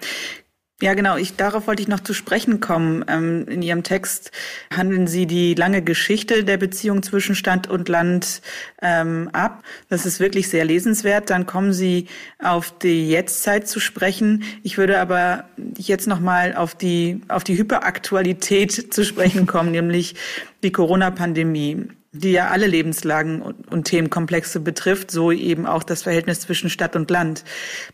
Ja, 0.80 0.94
genau. 0.94 1.18
Ich, 1.18 1.36
darauf 1.36 1.66
wollte 1.66 1.82
ich 1.82 1.88
noch 1.88 2.02
zu 2.02 2.14
sprechen 2.14 2.60
kommen. 2.60 3.04
Ähm, 3.08 3.48
in 3.48 3.64
Ihrem 3.64 3.82
Text 3.82 4.32
handeln 4.72 5.08
Sie 5.08 5.26
die 5.26 5.56
lange 5.56 5.82
Geschichte 5.82 6.44
der 6.44 6.58
Beziehung 6.58 7.02
zwischen 7.02 7.34
Stadt 7.34 7.68
und 7.68 7.90
Land 7.90 8.44
ähm, 8.84 9.28
ab. 9.34 9.64
Das 9.90 10.06
ist 10.06 10.20
wirklich 10.20 10.50
sehr 10.50 10.66
lesenswert. 10.66 11.32
Dann 11.32 11.48
kommen 11.48 11.74
Sie 11.74 12.06
auf 12.38 12.78
die 12.78 13.10
Jetztzeit 13.10 13.68
zu 13.68 13.80
sprechen. 13.80 14.44
Ich 14.62 14.78
würde 14.78 15.00
aber 15.00 15.46
jetzt 15.80 16.06
noch 16.06 16.20
mal 16.20 16.56
auf 16.56 16.76
die 16.76 17.22
auf 17.28 17.44
die 17.44 17.58
Hyperaktualität 17.58 18.94
zu 18.94 19.04
sprechen 19.04 19.48
kommen, 19.48 19.72
nämlich 19.78 20.14
die 20.62 20.72
Corona-Pandemie 20.72 21.88
die 22.12 22.32
ja 22.32 22.50
alle 22.50 22.68
Lebenslagen 22.68 23.42
und, 23.42 23.68
und, 23.72 23.86
Themenkomplexe 23.86 24.60
betrifft, 24.60 25.12
so 25.12 25.32
eben 25.32 25.66
auch 25.66 25.84
das 25.84 26.04
Verhältnis 26.04 26.40
zwischen 26.40 26.70
Stadt 26.70 26.96
und 26.96 27.10
Land. 27.12 27.44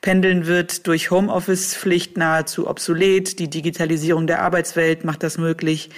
Pendeln 0.01 0.45
wird 0.45 0.87
durch 0.87 1.11
Homeoffice-Pflicht 1.11 2.17
nahezu 2.17 2.67
obsolet. 2.67 3.39
Die 3.39 3.49
Digitalisierung 3.49 4.27
der 4.27 4.41
Arbeitswelt 4.41 5.03
macht 5.03 5.23
das 5.23 5.37
möglich. 5.37 5.89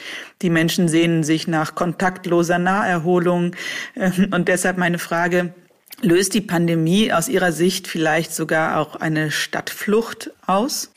Die 0.42 0.50
Menschen 0.50 0.88
sehnen 0.88 1.24
sich 1.24 1.48
nach 1.48 1.76
kontaktloser 1.76 2.58
Naherholung. 2.58 3.56
Ähm, 3.96 4.30
und 4.32 4.48
deshalb 4.48 4.78
meine 4.78 5.00
Frage, 5.00 5.54
löst 6.02 6.34
die 6.34 6.42
Pandemie 6.42 7.12
aus 7.12 7.28
Ihrer 7.28 7.52
Sicht 7.52 7.88
vielleicht 7.88 8.34
sogar 8.34 8.80
auch 8.80 8.96
eine 8.96 9.32
Stadtflucht 9.32 10.32
aus? 10.46 10.92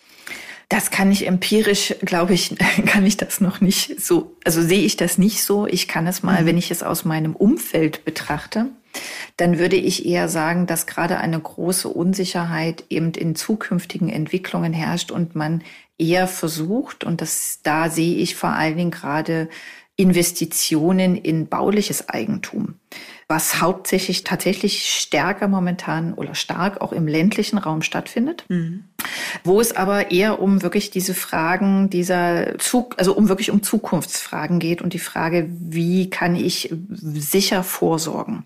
Das 0.69 0.91
kann 0.91 1.11
ich 1.11 1.27
empirisch, 1.27 1.95
glaube 2.03 2.35
ich, 2.35 2.55
kann 2.87 3.07
ich 3.07 3.17
das 3.17 3.41
noch 3.41 3.61
nicht 3.61 4.01
so, 4.01 4.37
also 4.45 4.63
sehe 4.63 4.85
ich 4.85 4.97
das 4.97 5.19
nicht 5.19 5.43
so. 5.43 5.67
Ich 5.67 5.89
kann 5.89 6.07
es 6.07 6.23
mal, 6.23 6.43
mhm. 6.43 6.47
wenn 6.47 6.59
ich 6.59 6.71
es 6.71 6.83
aus 6.83 7.05
meinem 7.05 7.35
Umfeld 7.35 8.05
betrachte, 8.05 8.67
dann 9.37 9.59
würde 9.59 9.77
ich 9.77 10.07
eher 10.07 10.29
sagen, 10.29 10.67
dass 10.67 10.87
gerade 10.87 11.19
eine 11.19 11.39
große 11.39 11.89
Unsicherheit 11.89 12.85
eben 12.91 13.13
in 13.13 13.35
zukünftigen 13.35 14.09
Entwicklungen 14.09 14.73
herrscht 14.73 15.11
und 15.11 15.35
man 15.35 15.63
eher 15.99 16.27
versucht, 16.27 17.05
und 17.05 17.21
das, 17.21 17.61
da 17.63 17.91
sehe 17.91 18.17
ich 18.17 18.37
vor 18.37 18.51
allen 18.51 18.77
Dingen 18.77 18.91
gerade 18.91 19.49
Investitionen 19.97 21.17
in 21.17 21.49
bauliches 21.49 22.09
Eigentum, 22.09 22.75
was 23.29 23.61
hauptsächlich 23.61 24.25
tatsächlich 24.25 24.91
stärker 24.91 25.49
momentan 25.49 26.15
oder 26.15 26.35
stark 26.35 26.81
auch 26.81 26.93
im 26.93 27.07
ländlichen 27.07 27.59
Raum 27.59 27.83
stattfindet, 27.83 28.47
mhm. 28.49 28.85
wo 29.45 29.61
es 29.61 29.77
aber 29.77 30.11
eher 30.11 30.41
um 30.41 30.63
wirklich 30.63 30.91
diese 30.91 31.13
Fragen 31.13 31.91
dieser 31.91 32.59
Zug, 32.59 32.95
also 32.97 33.13
um 33.15 33.29
wirklich 33.29 33.51
um 33.51 33.63
Zukunftsfragen 33.63 34.61
geht 34.61 34.81
und 34.81 34.95
die 34.95 34.99
Frage, 34.99 35.47
wie 35.51 36.09
kann 36.09 36.37
ich 36.37 36.75
sicher 36.91 37.63
vorsorgen? 37.63 38.45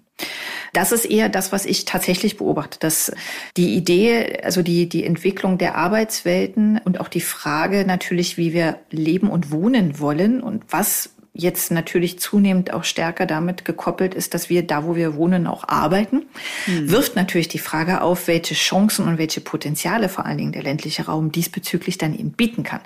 Das 0.73 0.91
ist 0.91 1.05
eher 1.05 1.29
das, 1.29 1.53
was 1.53 1.65
ich 1.65 1.85
tatsächlich 1.85 2.39
beobachte, 2.39 2.79
dass 2.81 3.13
die 3.57 3.77
Idee, 3.77 4.41
also 4.43 4.63
die, 4.63 4.89
die 4.89 5.05
Entwicklung 5.05 5.59
der 5.59 5.77
Arbeitswelten 5.77 6.81
und 6.85 6.99
auch 6.99 7.09
die 7.09 7.21
Frage 7.21 7.85
natürlich, 7.87 8.37
wie 8.37 8.53
wir 8.53 8.79
leben 8.91 9.31
und 9.31 9.51
wohnen 9.51 10.01
wollen 10.01 10.43
und 10.43 10.65
was 10.71 11.11
jetzt 11.35 11.71
natürlich 11.71 12.19
zunehmend 12.19 12.75
auch 12.75 12.85
stärker 12.85 13.25
damit 13.25 13.65
gekoppelt 13.65 14.15
ist, 14.15 14.35
dass 14.35 14.51
wir 14.51 14.67
da, 14.67 14.85
wo 14.85 14.97
wir 14.97 15.17
wohnen, 15.17 15.47
auch 15.47 15.67
arbeiten, 15.67 16.27
mhm. 16.67 16.91
wirft 16.91 17.17
natürlich 17.17 17.49
die 17.49 17.59
Frage 17.59 18.03
auf, 18.03 18.29
welche 18.29 18.55
Chancen 18.55 19.09
und 19.09 19.17
welche 19.17 19.41
Potenziale 19.41 20.11
vor 20.11 20.27
allen 20.27 20.37
Dingen 20.37 20.53
der 20.53 20.63
ländliche 20.63 21.07
Raum 21.07 21.33
diesbezüglich 21.33 21.97
dann 21.97 22.15
eben 22.15 22.33
bieten 22.33 22.65
kann. 22.65 22.81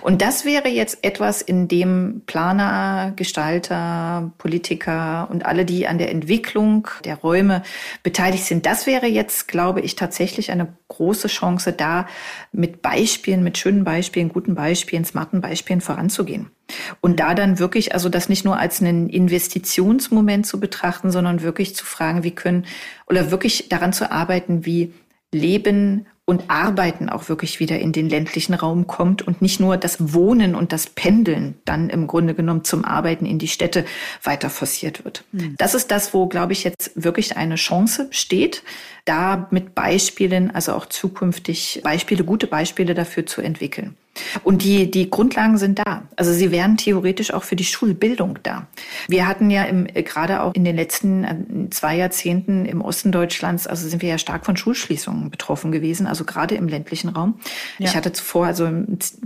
Und 0.00 0.22
das 0.22 0.44
wäre 0.44 0.68
jetzt 0.68 0.98
etwas, 1.02 1.40
in 1.40 1.68
dem 1.68 2.22
Planer, 2.26 3.12
Gestalter, 3.14 4.32
Politiker 4.38 5.28
und 5.30 5.46
alle, 5.46 5.64
die 5.64 5.86
an 5.86 5.98
der 5.98 6.10
Entwicklung 6.10 6.88
der 7.04 7.16
Räume 7.16 7.62
beteiligt 8.02 8.44
sind, 8.44 8.66
das 8.66 8.86
wäre 8.86 9.06
jetzt, 9.06 9.46
glaube 9.46 9.80
ich, 9.82 9.94
tatsächlich 9.94 10.50
eine 10.50 10.74
große 10.88 11.28
Chance, 11.28 11.72
da 11.72 12.08
mit 12.50 12.82
Beispielen, 12.82 13.44
mit 13.44 13.56
schönen 13.56 13.84
Beispielen, 13.84 14.30
guten 14.30 14.56
Beispielen, 14.56 15.04
smarten 15.04 15.40
Beispielen 15.40 15.80
voranzugehen. 15.80 16.50
Und 17.00 17.20
da 17.20 17.34
dann 17.34 17.58
wirklich, 17.58 17.94
also 17.94 18.08
das 18.08 18.28
nicht 18.28 18.44
nur 18.44 18.58
als 18.58 18.80
einen 18.80 19.08
Investitionsmoment 19.08 20.46
zu 20.46 20.60
betrachten, 20.60 21.10
sondern 21.10 21.42
wirklich 21.42 21.74
zu 21.74 21.84
fragen, 21.84 22.22
wie 22.22 22.32
können, 22.32 22.66
oder 23.06 23.30
wirklich 23.30 23.68
daran 23.68 23.92
zu 23.92 24.10
arbeiten, 24.10 24.64
wie 24.64 24.92
Leben 25.32 26.06
und 26.26 26.48
Arbeiten 26.48 27.10
auch 27.10 27.28
wirklich 27.28 27.60
wieder 27.60 27.78
in 27.78 27.92
den 27.92 28.08
ländlichen 28.08 28.54
Raum 28.54 28.86
kommt 28.86 29.20
und 29.20 29.42
nicht 29.42 29.60
nur 29.60 29.76
das 29.76 30.14
Wohnen 30.14 30.54
und 30.54 30.72
das 30.72 30.86
Pendeln 30.86 31.56
dann 31.66 31.90
im 31.90 32.06
Grunde 32.06 32.34
genommen 32.34 32.64
zum 32.64 32.84
Arbeiten 32.84 33.26
in 33.26 33.38
die 33.38 33.48
Städte 33.48 33.84
weiter 34.22 34.48
forciert 34.48 35.04
wird. 35.04 35.24
Mhm. 35.32 35.54
Das 35.58 35.74
ist 35.74 35.90
das, 35.90 36.14
wo, 36.14 36.26
glaube 36.26 36.54
ich, 36.54 36.64
jetzt 36.64 36.92
wirklich 36.94 37.36
eine 37.36 37.56
Chance 37.56 38.08
steht, 38.10 38.62
da 39.04 39.48
mit 39.50 39.74
Beispielen, 39.74 40.50
also 40.50 40.72
auch 40.72 40.86
zukünftig 40.86 41.82
Beispiele, 41.84 42.24
gute 42.24 42.46
Beispiele 42.46 42.94
dafür 42.94 43.26
zu 43.26 43.42
entwickeln. 43.42 43.94
Und 44.42 44.62
die, 44.62 44.90
die 44.90 45.10
Grundlagen 45.10 45.58
sind 45.58 45.78
da. 45.78 46.02
Also 46.16 46.32
sie 46.32 46.50
wären 46.50 46.76
theoretisch 46.76 47.32
auch 47.32 47.42
für 47.42 47.56
die 47.56 47.64
Schulbildung 47.64 48.38
da. 48.42 48.66
Wir 49.08 49.26
hatten 49.26 49.50
ja 49.50 49.64
im, 49.64 49.86
gerade 49.86 50.42
auch 50.42 50.54
in 50.54 50.64
den 50.64 50.76
letzten 50.76 51.24
äh, 51.24 51.70
zwei 51.70 51.96
Jahrzehnten 51.96 52.64
im 52.66 52.80
Osten 52.80 53.12
Deutschlands, 53.12 53.66
also 53.66 53.88
sind 53.88 54.02
wir 54.02 54.08
ja 54.08 54.18
stark 54.18 54.46
von 54.46 54.56
Schulschließungen 54.56 55.30
betroffen 55.30 55.72
gewesen, 55.72 56.06
also 56.06 56.24
gerade 56.24 56.54
im 56.54 56.68
ländlichen 56.68 57.08
Raum. 57.08 57.40
Ja. 57.78 57.88
Ich 57.88 57.96
hatte 57.96 58.12
zuvor 58.12 58.46
also 58.46 58.68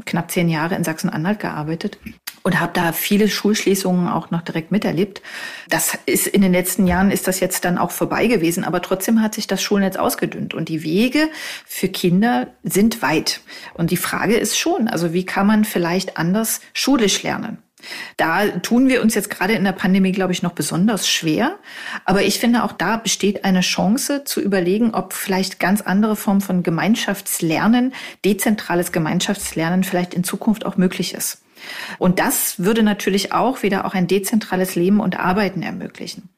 knapp 0.04 0.30
zehn 0.30 0.48
Jahre 0.48 0.74
in 0.74 0.84
Sachsen-Anhalt 0.84 1.40
gearbeitet 1.40 1.98
und 2.48 2.60
habe 2.60 2.72
da 2.72 2.92
viele 2.92 3.28
Schulschließungen 3.28 4.08
auch 4.08 4.30
noch 4.30 4.40
direkt 4.40 4.72
miterlebt. 4.72 5.20
Das 5.68 5.98
ist 6.06 6.26
in 6.26 6.40
den 6.40 6.52
letzten 6.52 6.86
Jahren 6.86 7.10
ist 7.10 7.28
das 7.28 7.40
jetzt 7.40 7.66
dann 7.66 7.76
auch 7.76 7.90
vorbei 7.90 8.26
gewesen, 8.26 8.64
aber 8.64 8.80
trotzdem 8.80 9.20
hat 9.20 9.34
sich 9.34 9.46
das 9.46 9.62
Schulnetz 9.62 9.96
ausgedünnt 9.96 10.54
und 10.54 10.70
die 10.70 10.82
Wege 10.82 11.28
für 11.66 11.88
Kinder 11.88 12.46
sind 12.62 13.02
weit. 13.02 13.42
Und 13.74 13.90
die 13.90 13.98
Frage 13.98 14.34
ist 14.34 14.58
schon, 14.58 14.88
also 14.88 15.12
wie 15.12 15.26
kann 15.26 15.46
man 15.46 15.66
vielleicht 15.66 16.16
anders 16.16 16.62
schulisch 16.72 17.22
lernen? 17.22 17.58
Da 18.16 18.48
tun 18.48 18.88
wir 18.88 19.02
uns 19.02 19.14
jetzt 19.14 19.28
gerade 19.28 19.52
in 19.52 19.64
der 19.64 19.72
Pandemie, 19.72 20.12
glaube 20.12 20.32
ich, 20.32 20.42
noch 20.42 20.52
besonders 20.52 21.06
schwer. 21.06 21.58
Aber 22.06 22.22
ich 22.22 22.40
finde, 22.40 22.64
auch 22.64 22.72
da 22.72 22.96
besteht 22.96 23.44
eine 23.44 23.60
Chance 23.60 24.24
zu 24.24 24.40
überlegen, 24.40 24.94
ob 24.94 25.12
vielleicht 25.12 25.60
ganz 25.60 25.82
andere 25.82 26.16
Formen 26.16 26.40
von 26.40 26.62
Gemeinschaftslernen, 26.62 27.92
dezentrales 28.24 28.90
Gemeinschaftslernen 28.90 29.84
vielleicht 29.84 30.14
in 30.14 30.24
Zukunft 30.24 30.64
auch 30.64 30.78
möglich 30.78 31.12
ist. 31.12 31.42
Und 31.98 32.18
das 32.18 32.58
würde 32.58 32.82
natürlich 32.82 33.32
auch 33.32 33.62
wieder 33.62 33.84
auch 33.84 33.94
ein 33.94 34.06
dezentrales 34.06 34.74
Leben 34.74 35.00
und 35.00 35.18
Arbeiten 35.18 35.62
ermöglichen. 35.62 36.28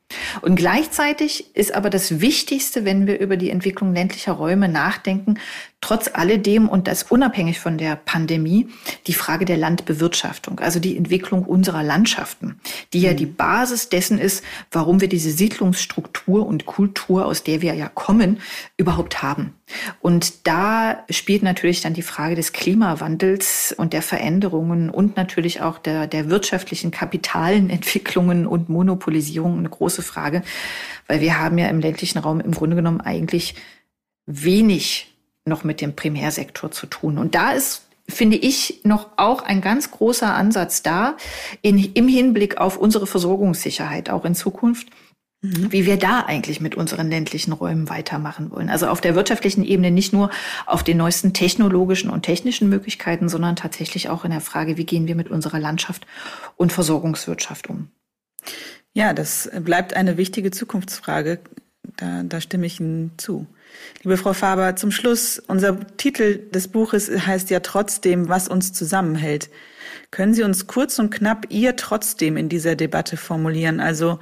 Und 0.42 0.56
gleichzeitig 0.56 1.54
ist 1.54 1.74
aber 1.74 1.90
das 1.90 2.20
Wichtigste, 2.20 2.84
wenn 2.84 3.06
wir 3.06 3.20
über 3.20 3.36
die 3.36 3.50
Entwicklung 3.50 3.94
ländlicher 3.94 4.32
Räume 4.32 4.68
nachdenken, 4.68 5.38
trotz 5.80 6.10
alledem 6.12 6.68
und 6.68 6.86
das 6.88 7.04
unabhängig 7.04 7.58
von 7.58 7.78
der 7.78 7.96
Pandemie, 7.96 8.68
die 9.06 9.14
Frage 9.14 9.44
der 9.44 9.56
Landbewirtschaftung, 9.56 10.60
also 10.60 10.78
die 10.78 10.96
Entwicklung 10.96 11.44
unserer 11.44 11.82
Landschaften, 11.82 12.60
die 12.92 13.00
ja 13.00 13.14
die 13.14 13.26
mhm. 13.26 13.36
Basis 13.36 13.88
dessen 13.88 14.18
ist, 14.18 14.44
warum 14.70 15.00
wir 15.00 15.08
diese 15.08 15.30
Siedlungsstruktur 15.30 16.46
und 16.46 16.66
Kultur, 16.66 17.26
aus 17.26 17.42
der 17.42 17.62
wir 17.62 17.74
ja 17.74 17.88
kommen, 17.88 18.40
überhaupt 18.76 19.22
haben. 19.22 19.54
Und 20.00 20.46
da 20.46 21.04
spielt 21.10 21.42
natürlich 21.42 21.80
dann 21.80 21.94
die 21.94 22.02
Frage 22.02 22.34
des 22.34 22.52
Klimawandels 22.52 23.74
und 23.76 23.92
der 23.92 24.02
Veränderungen 24.02 24.90
und 24.90 25.16
natürlich 25.16 25.62
auch 25.62 25.78
der, 25.78 26.06
der 26.06 26.28
wirtschaftlichen 26.28 26.90
kapitalen 26.90 27.70
Entwicklungen 27.70 28.46
und 28.46 28.68
Monopolisierung 28.68 29.58
eine 29.58 29.68
große 29.68 29.99
Frage, 30.02 30.42
weil 31.06 31.20
wir 31.20 31.38
haben 31.38 31.58
ja 31.58 31.68
im 31.68 31.80
ländlichen 31.80 32.18
Raum 32.18 32.40
im 32.40 32.52
Grunde 32.52 32.76
genommen 32.76 33.00
eigentlich 33.00 33.54
wenig 34.26 35.14
noch 35.44 35.64
mit 35.64 35.80
dem 35.80 35.96
Primärsektor 35.96 36.70
zu 36.70 36.86
tun. 36.86 37.18
Und 37.18 37.34
da 37.34 37.52
ist 37.52 37.82
finde 38.10 38.36
ich, 38.36 38.80
noch 38.84 39.08
auch 39.16 39.42
ein 39.42 39.60
ganz 39.60 39.90
großer 39.90 40.34
Ansatz 40.34 40.82
da 40.82 41.16
in, 41.62 41.78
im 41.78 42.08
Hinblick 42.08 42.58
auf 42.58 42.76
unsere 42.76 43.06
Versorgungssicherheit 43.06 44.10
auch 44.10 44.24
in 44.24 44.34
Zukunft, 44.34 44.88
mhm. 45.40 45.72
wie 45.72 45.86
wir 45.86 45.96
da 45.96 46.20
eigentlich 46.20 46.60
mit 46.60 46.74
unseren 46.74 47.08
ländlichen 47.08 47.52
Räumen 47.52 47.88
weitermachen 47.88 48.50
wollen. 48.50 48.68
Also 48.68 48.88
auf 48.88 49.00
der 49.00 49.14
wirtschaftlichen 49.14 49.64
Ebene 49.64 49.90
nicht 49.90 50.12
nur 50.12 50.30
auf 50.66 50.82
den 50.82 50.98
neuesten 50.98 51.32
technologischen 51.32 52.10
und 52.10 52.22
technischen 52.22 52.68
Möglichkeiten, 52.68 53.28
sondern 53.28 53.56
tatsächlich 53.56 54.08
auch 54.08 54.24
in 54.24 54.32
der 54.32 54.40
Frage, 54.40 54.76
wie 54.76 54.86
gehen 54.86 55.06
wir 55.06 55.14
mit 55.14 55.30
unserer 55.30 55.58
Landschaft 55.58 56.06
und 56.56 56.72
Versorgungswirtschaft 56.72 57.68
um. 57.68 57.90
Ja, 58.92 59.12
das 59.12 59.48
bleibt 59.60 59.94
eine 59.94 60.16
wichtige 60.16 60.50
Zukunftsfrage. 60.50 61.38
Da, 61.96 62.22
da 62.24 62.40
stimme 62.40 62.66
ich 62.66 62.80
Ihnen 62.80 63.12
zu. 63.18 63.46
Liebe 64.02 64.16
Frau 64.16 64.32
Faber, 64.32 64.76
zum 64.76 64.90
Schluss, 64.90 65.40
unser 65.46 65.78
Titel 65.96 66.50
des 66.50 66.68
Buches 66.68 67.08
heißt 67.08 67.50
ja 67.50 67.60
trotzdem, 67.60 68.28
was 68.28 68.48
uns 68.48 68.72
zusammenhält. 68.72 69.48
Können 70.10 70.34
Sie 70.34 70.42
uns 70.42 70.66
kurz 70.66 70.98
und 70.98 71.10
knapp 71.10 71.46
Ihr 71.50 71.76
trotzdem 71.76 72.36
in 72.36 72.48
dieser 72.48 72.74
Debatte 72.74 73.16
formulieren? 73.16 73.80
Also 73.80 74.18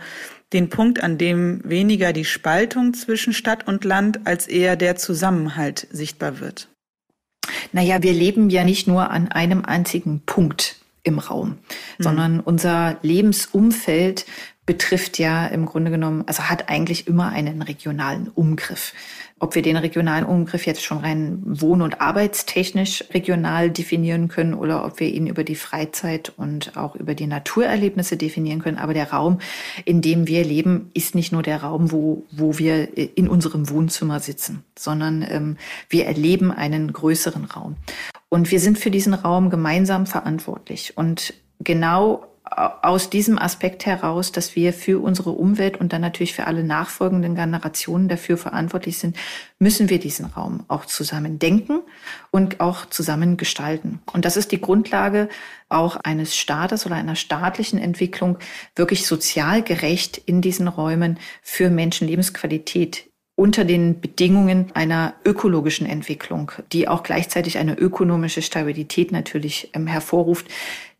den 0.52 0.68
Punkt, 0.68 1.02
an 1.02 1.18
dem 1.18 1.62
weniger 1.64 2.12
die 2.12 2.24
Spaltung 2.24 2.94
zwischen 2.94 3.32
Stadt 3.32 3.66
und 3.66 3.84
Land 3.84 4.26
als 4.26 4.46
eher 4.46 4.76
der 4.76 4.96
Zusammenhalt 4.96 5.86
sichtbar 5.90 6.40
wird. 6.40 6.68
Naja, 7.72 8.02
wir 8.02 8.12
leben 8.12 8.50
ja 8.50 8.64
nicht 8.64 8.86
nur 8.86 9.10
an 9.10 9.28
einem 9.28 9.64
einzigen 9.64 10.20
Punkt 10.24 10.77
im 11.02 11.18
Raum, 11.18 11.48
mhm. 11.48 12.02
sondern 12.02 12.40
unser 12.40 12.98
Lebensumfeld 13.02 14.26
betrifft 14.68 15.18
ja 15.18 15.46
im 15.46 15.64
Grunde 15.64 15.90
genommen, 15.90 16.24
also 16.26 16.42
hat 16.42 16.68
eigentlich 16.68 17.06
immer 17.06 17.30
einen 17.30 17.62
regionalen 17.62 18.28
Umgriff. 18.34 18.92
Ob 19.38 19.54
wir 19.54 19.62
den 19.62 19.78
regionalen 19.78 20.26
Umgriff 20.26 20.66
jetzt 20.66 20.84
schon 20.84 20.98
rein 20.98 21.40
wohn- 21.46 21.80
und 21.80 22.02
arbeitstechnisch 22.02 23.04
regional 23.14 23.70
definieren 23.70 24.28
können 24.28 24.52
oder 24.52 24.84
ob 24.84 25.00
wir 25.00 25.08
ihn 25.08 25.26
über 25.26 25.42
die 25.42 25.54
Freizeit 25.54 26.34
und 26.36 26.76
auch 26.76 26.96
über 26.96 27.14
die 27.14 27.26
Naturerlebnisse 27.26 28.18
definieren 28.18 28.60
können. 28.60 28.76
Aber 28.76 28.92
der 28.92 29.10
Raum, 29.10 29.38
in 29.86 30.02
dem 30.02 30.26
wir 30.26 30.44
leben, 30.44 30.90
ist 30.92 31.14
nicht 31.14 31.32
nur 31.32 31.42
der 31.42 31.62
Raum, 31.62 31.90
wo, 31.90 32.24
wo 32.30 32.58
wir 32.58 32.94
in 33.16 33.26
unserem 33.26 33.70
Wohnzimmer 33.70 34.20
sitzen, 34.20 34.64
sondern 34.78 35.24
ähm, 35.30 35.56
wir 35.88 36.04
erleben 36.04 36.52
einen 36.52 36.92
größeren 36.92 37.46
Raum. 37.46 37.76
Und 38.28 38.50
wir 38.50 38.60
sind 38.60 38.78
für 38.78 38.90
diesen 38.90 39.14
Raum 39.14 39.50
gemeinsam 39.50 40.06
verantwortlich. 40.06 40.96
Und 40.96 41.34
genau 41.60 42.28
aus 42.82 43.10
diesem 43.10 43.38
Aspekt 43.38 43.86
heraus, 43.86 44.32
dass 44.32 44.56
wir 44.56 44.72
für 44.72 45.02
unsere 45.02 45.30
Umwelt 45.30 45.78
und 45.78 45.92
dann 45.92 46.00
natürlich 46.00 46.34
für 46.34 46.46
alle 46.46 46.64
nachfolgenden 46.64 47.34
Generationen 47.34 48.08
dafür 48.08 48.36
verantwortlich 48.36 48.98
sind, 48.98 49.16
müssen 49.58 49.90
wir 49.90 49.98
diesen 49.98 50.26
Raum 50.26 50.64
auch 50.68 50.86
zusammen 50.86 51.38
denken 51.38 51.80
und 52.30 52.60
auch 52.60 52.86
zusammen 52.86 53.36
gestalten. 53.36 54.00
Und 54.12 54.24
das 54.24 54.36
ist 54.36 54.52
die 54.52 54.60
Grundlage 54.60 55.28
auch 55.68 55.96
eines 55.96 56.36
Staates 56.36 56.86
oder 56.86 56.94
einer 56.94 57.16
staatlichen 57.16 57.78
Entwicklung, 57.78 58.38
wirklich 58.74 59.06
sozial 59.06 59.62
gerecht 59.62 60.16
in 60.16 60.40
diesen 60.40 60.68
Räumen 60.68 61.18
für 61.42 61.70
Menschen 61.70 62.08
Lebensqualität 62.08 63.07
unter 63.38 63.64
den 63.64 64.00
Bedingungen 64.00 64.72
einer 64.74 65.14
ökologischen 65.24 65.86
Entwicklung, 65.86 66.50
die 66.72 66.88
auch 66.88 67.04
gleichzeitig 67.04 67.58
eine 67.58 67.78
ökonomische 67.78 68.42
Stabilität 68.42 69.12
natürlich 69.12 69.70
ähm, 69.74 69.86
hervorruft, 69.86 70.48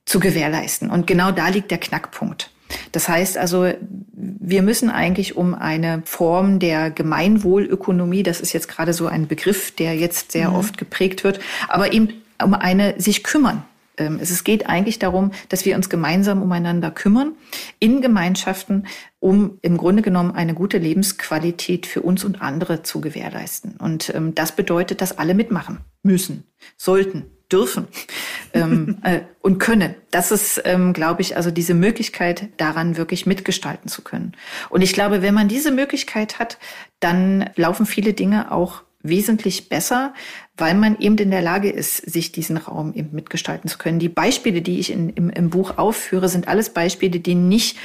zu 0.05 0.20
gewährleisten. 0.20 0.88
Und 0.88 1.09
genau 1.09 1.33
da 1.33 1.48
liegt 1.48 1.72
der 1.72 1.79
Knackpunkt. 1.79 2.51
Das 2.92 3.09
heißt 3.09 3.37
also, 3.37 3.72
wir 4.12 4.62
müssen 4.62 4.88
eigentlich 4.88 5.37
um 5.37 5.53
eine 5.53 6.03
Form 6.05 6.61
der 6.61 6.92
Gemeinwohlökonomie, 6.92 8.22
das 8.22 8.40
ist 8.40 8.53
jetzt 8.53 8.68
gerade 8.68 8.92
so 8.92 9.09
ein 9.09 9.27
Begriff, 9.27 9.72
der 9.74 9.96
jetzt 9.96 10.31
sehr 10.31 10.51
mhm. 10.51 10.57
oft 10.57 10.79
geprägt 10.79 11.24
wird, 11.24 11.40
aber 11.66 11.92
eben 11.92 12.22
um 12.40 12.55
eine 12.55 13.01
sich 13.01 13.24
kümmern. 13.24 13.64
Ähm, 13.98 14.18
es 14.20 14.44
geht 14.44 14.68
eigentlich 14.68 14.98
darum, 14.98 15.32
dass 15.48 15.64
wir 15.64 15.76
uns 15.76 15.88
gemeinsam 15.88 16.42
umeinander 16.42 16.90
kümmern, 16.90 17.32
in 17.78 18.00
Gemeinschaften, 18.00 18.87
um 19.20 19.58
im 19.62 19.76
Grunde 19.76 20.02
genommen 20.02 20.32
eine 20.32 20.54
gute 20.54 20.78
Lebensqualität 20.78 21.87
für 21.87 22.02
uns 22.02 22.24
und 22.24 22.40
andere 22.40 22.82
zu 22.82 23.00
gewährleisten. 23.00 23.76
Und 23.78 24.14
ähm, 24.14 24.34
das 24.34 24.52
bedeutet, 24.52 25.00
dass 25.00 25.18
alle 25.18 25.34
mitmachen 25.34 25.78
müssen, 26.02 26.44
sollten, 26.76 27.24
dürfen 27.50 27.88
ähm, 28.54 28.98
äh, 29.02 29.20
und 29.40 29.58
können. 29.58 29.94
Das 30.11 30.30
ist, 30.30 30.62
glaube 30.92 31.22
ich, 31.22 31.37
also 31.37 31.50
diese 31.50 31.74
Möglichkeit, 31.74 32.48
daran 32.58 32.96
wirklich 32.96 33.24
mitgestalten 33.24 33.88
zu 33.88 34.02
können. 34.02 34.32
Und 34.68 34.82
ich 34.82 34.92
glaube, 34.92 35.22
wenn 35.22 35.34
man 35.34 35.48
diese 35.48 35.70
Möglichkeit 35.70 36.38
hat, 36.38 36.58
dann 37.00 37.48
laufen 37.56 37.87
viele 37.87 38.12
Dinge 38.12 38.52
auch 38.52 38.82
wesentlich 39.09 39.68
besser, 39.68 40.14
weil 40.57 40.75
man 40.75 40.99
eben 40.99 41.16
in 41.18 41.31
der 41.31 41.42
Lage 41.42 41.71
ist, 41.71 41.97
sich 41.97 42.33
diesen 42.33 42.57
Raum 42.57 42.92
eben 42.94 43.11
mitgestalten 43.12 43.68
zu 43.68 43.79
können. 43.79 43.99
Die 43.99 44.09
Beispiele, 44.09 44.62
die 44.62 44.81
ich 44.81 44.90
in, 44.90 45.11
im, 45.11 45.31
im 45.31 45.51
Buch 45.51 45.79
aufführe, 45.79 46.29
sind 46.29 46.49
alles 46.49 46.71
Beispiele, 46.71 47.21
die 47.21 47.35
nicht 47.35 47.77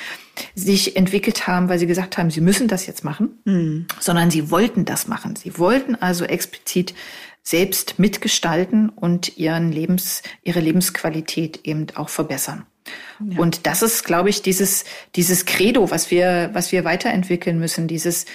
sich 0.56 0.96
entwickelt 0.96 1.46
haben, 1.48 1.70
weil 1.70 1.80
sie 1.80 1.88
gesagt 1.88 2.18
haben, 2.18 2.32
sie 2.32 2.42
müssen 2.42 2.68
das 2.68 2.88
jetzt 2.88 3.04
machen, 3.04 3.40
mhm. 3.46 3.86
sondern 4.00 4.32
sie 4.32 4.50
wollten 4.50 4.86
das 4.86 5.08
machen. 5.08 5.36
Sie 5.36 5.58
wollten 5.60 5.96
also 5.96 6.26
explizit 6.26 6.96
selbst 7.44 8.00
mitgestalten 8.00 8.90
und 8.90 9.38
ihren 9.38 9.72
Lebens, 9.72 10.24
ihre 10.44 10.62
Lebensqualität 10.62 11.60
eben 11.66 11.88
auch 11.96 12.10
verbessern. 12.10 12.66
Ja. 13.20 13.40
Und 13.40 13.66
das 13.68 13.82
ist, 13.82 14.04
glaube 14.04 14.30
ich, 14.30 14.42
dieses, 14.42 14.86
dieses 15.16 15.46
Credo, 15.46 15.92
was 15.92 16.10
wir, 16.12 16.50
was 16.54 16.72
wir 16.72 16.84
weiterentwickeln 16.84 17.60
müssen, 17.60 17.88
dieses 17.88 18.26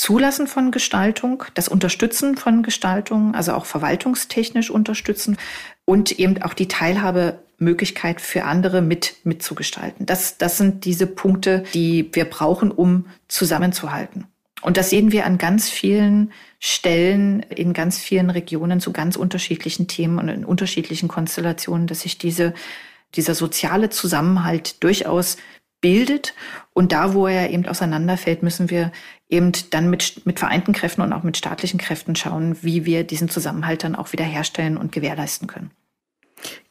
Zulassen 0.00 0.46
von 0.46 0.70
Gestaltung, 0.70 1.44
das 1.52 1.68
Unterstützen 1.68 2.38
von 2.38 2.62
Gestaltung, 2.62 3.34
also 3.34 3.52
auch 3.52 3.66
verwaltungstechnisch 3.66 4.70
unterstützen 4.70 5.36
und 5.84 6.18
eben 6.18 6.40
auch 6.40 6.54
die 6.54 6.68
Teilhabemöglichkeit 6.68 8.22
für 8.22 8.44
andere 8.44 8.80
mit 8.80 9.16
mitzugestalten. 9.24 10.06
Das, 10.06 10.38
das 10.38 10.56
sind 10.56 10.86
diese 10.86 11.06
Punkte, 11.06 11.64
die 11.74 12.08
wir 12.14 12.24
brauchen, 12.24 12.70
um 12.70 13.08
zusammenzuhalten. 13.28 14.24
Und 14.62 14.78
das 14.78 14.88
sehen 14.88 15.12
wir 15.12 15.26
an 15.26 15.36
ganz 15.36 15.68
vielen 15.68 16.32
Stellen 16.60 17.40
in 17.40 17.74
ganz 17.74 17.98
vielen 17.98 18.30
Regionen 18.30 18.80
zu 18.80 18.94
ganz 18.94 19.16
unterschiedlichen 19.16 19.86
Themen 19.86 20.18
und 20.18 20.30
in 20.30 20.46
unterschiedlichen 20.46 21.08
Konstellationen, 21.08 21.86
dass 21.86 22.00
sich 22.00 22.16
diese, 22.16 22.54
dieser 23.16 23.34
soziale 23.34 23.90
Zusammenhalt 23.90 24.82
durchaus 24.82 25.36
bildet. 25.80 26.34
Und 26.72 26.92
da, 26.92 27.14
wo 27.14 27.26
er 27.26 27.50
eben 27.50 27.66
auseinanderfällt, 27.66 28.42
müssen 28.42 28.70
wir 28.70 28.92
eben 29.28 29.52
dann 29.70 29.90
mit, 29.90 30.26
mit 30.26 30.38
vereinten 30.38 30.72
Kräften 30.72 31.02
und 31.02 31.12
auch 31.12 31.22
mit 31.22 31.36
staatlichen 31.36 31.78
Kräften 31.78 32.16
schauen, 32.16 32.56
wie 32.62 32.84
wir 32.84 33.04
diesen 33.04 33.28
Zusammenhalt 33.28 33.84
dann 33.84 33.96
auch 33.96 34.12
wieder 34.12 34.24
herstellen 34.24 34.76
und 34.76 34.92
gewährleisten 34.92 35.46
können. 35.48 35.70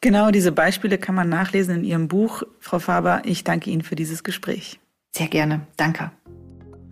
Genau, 0.01 0.31
diese 0.31 0.51
Beispiele 0.51 0.97
kann 0.97 1.15
man 1.15 1.29
nachlesen 1.29 1.75
in 1.75 1.83
Ihrem 1.83 2.07
Buch. 2.07 2.43
Frau 2.59 2.79
Faber, 2.79 3.21
ich 3.25 3.43
danke 3.43 3.69
Ihnen 3.69 3.83
für 3.83 3.95
dieses 3.95 4.23
Gespräch. 4.23 4.79
Sehr 5.15 5.27
gerne. 5.27 5.67
Danke. 5.77 6.11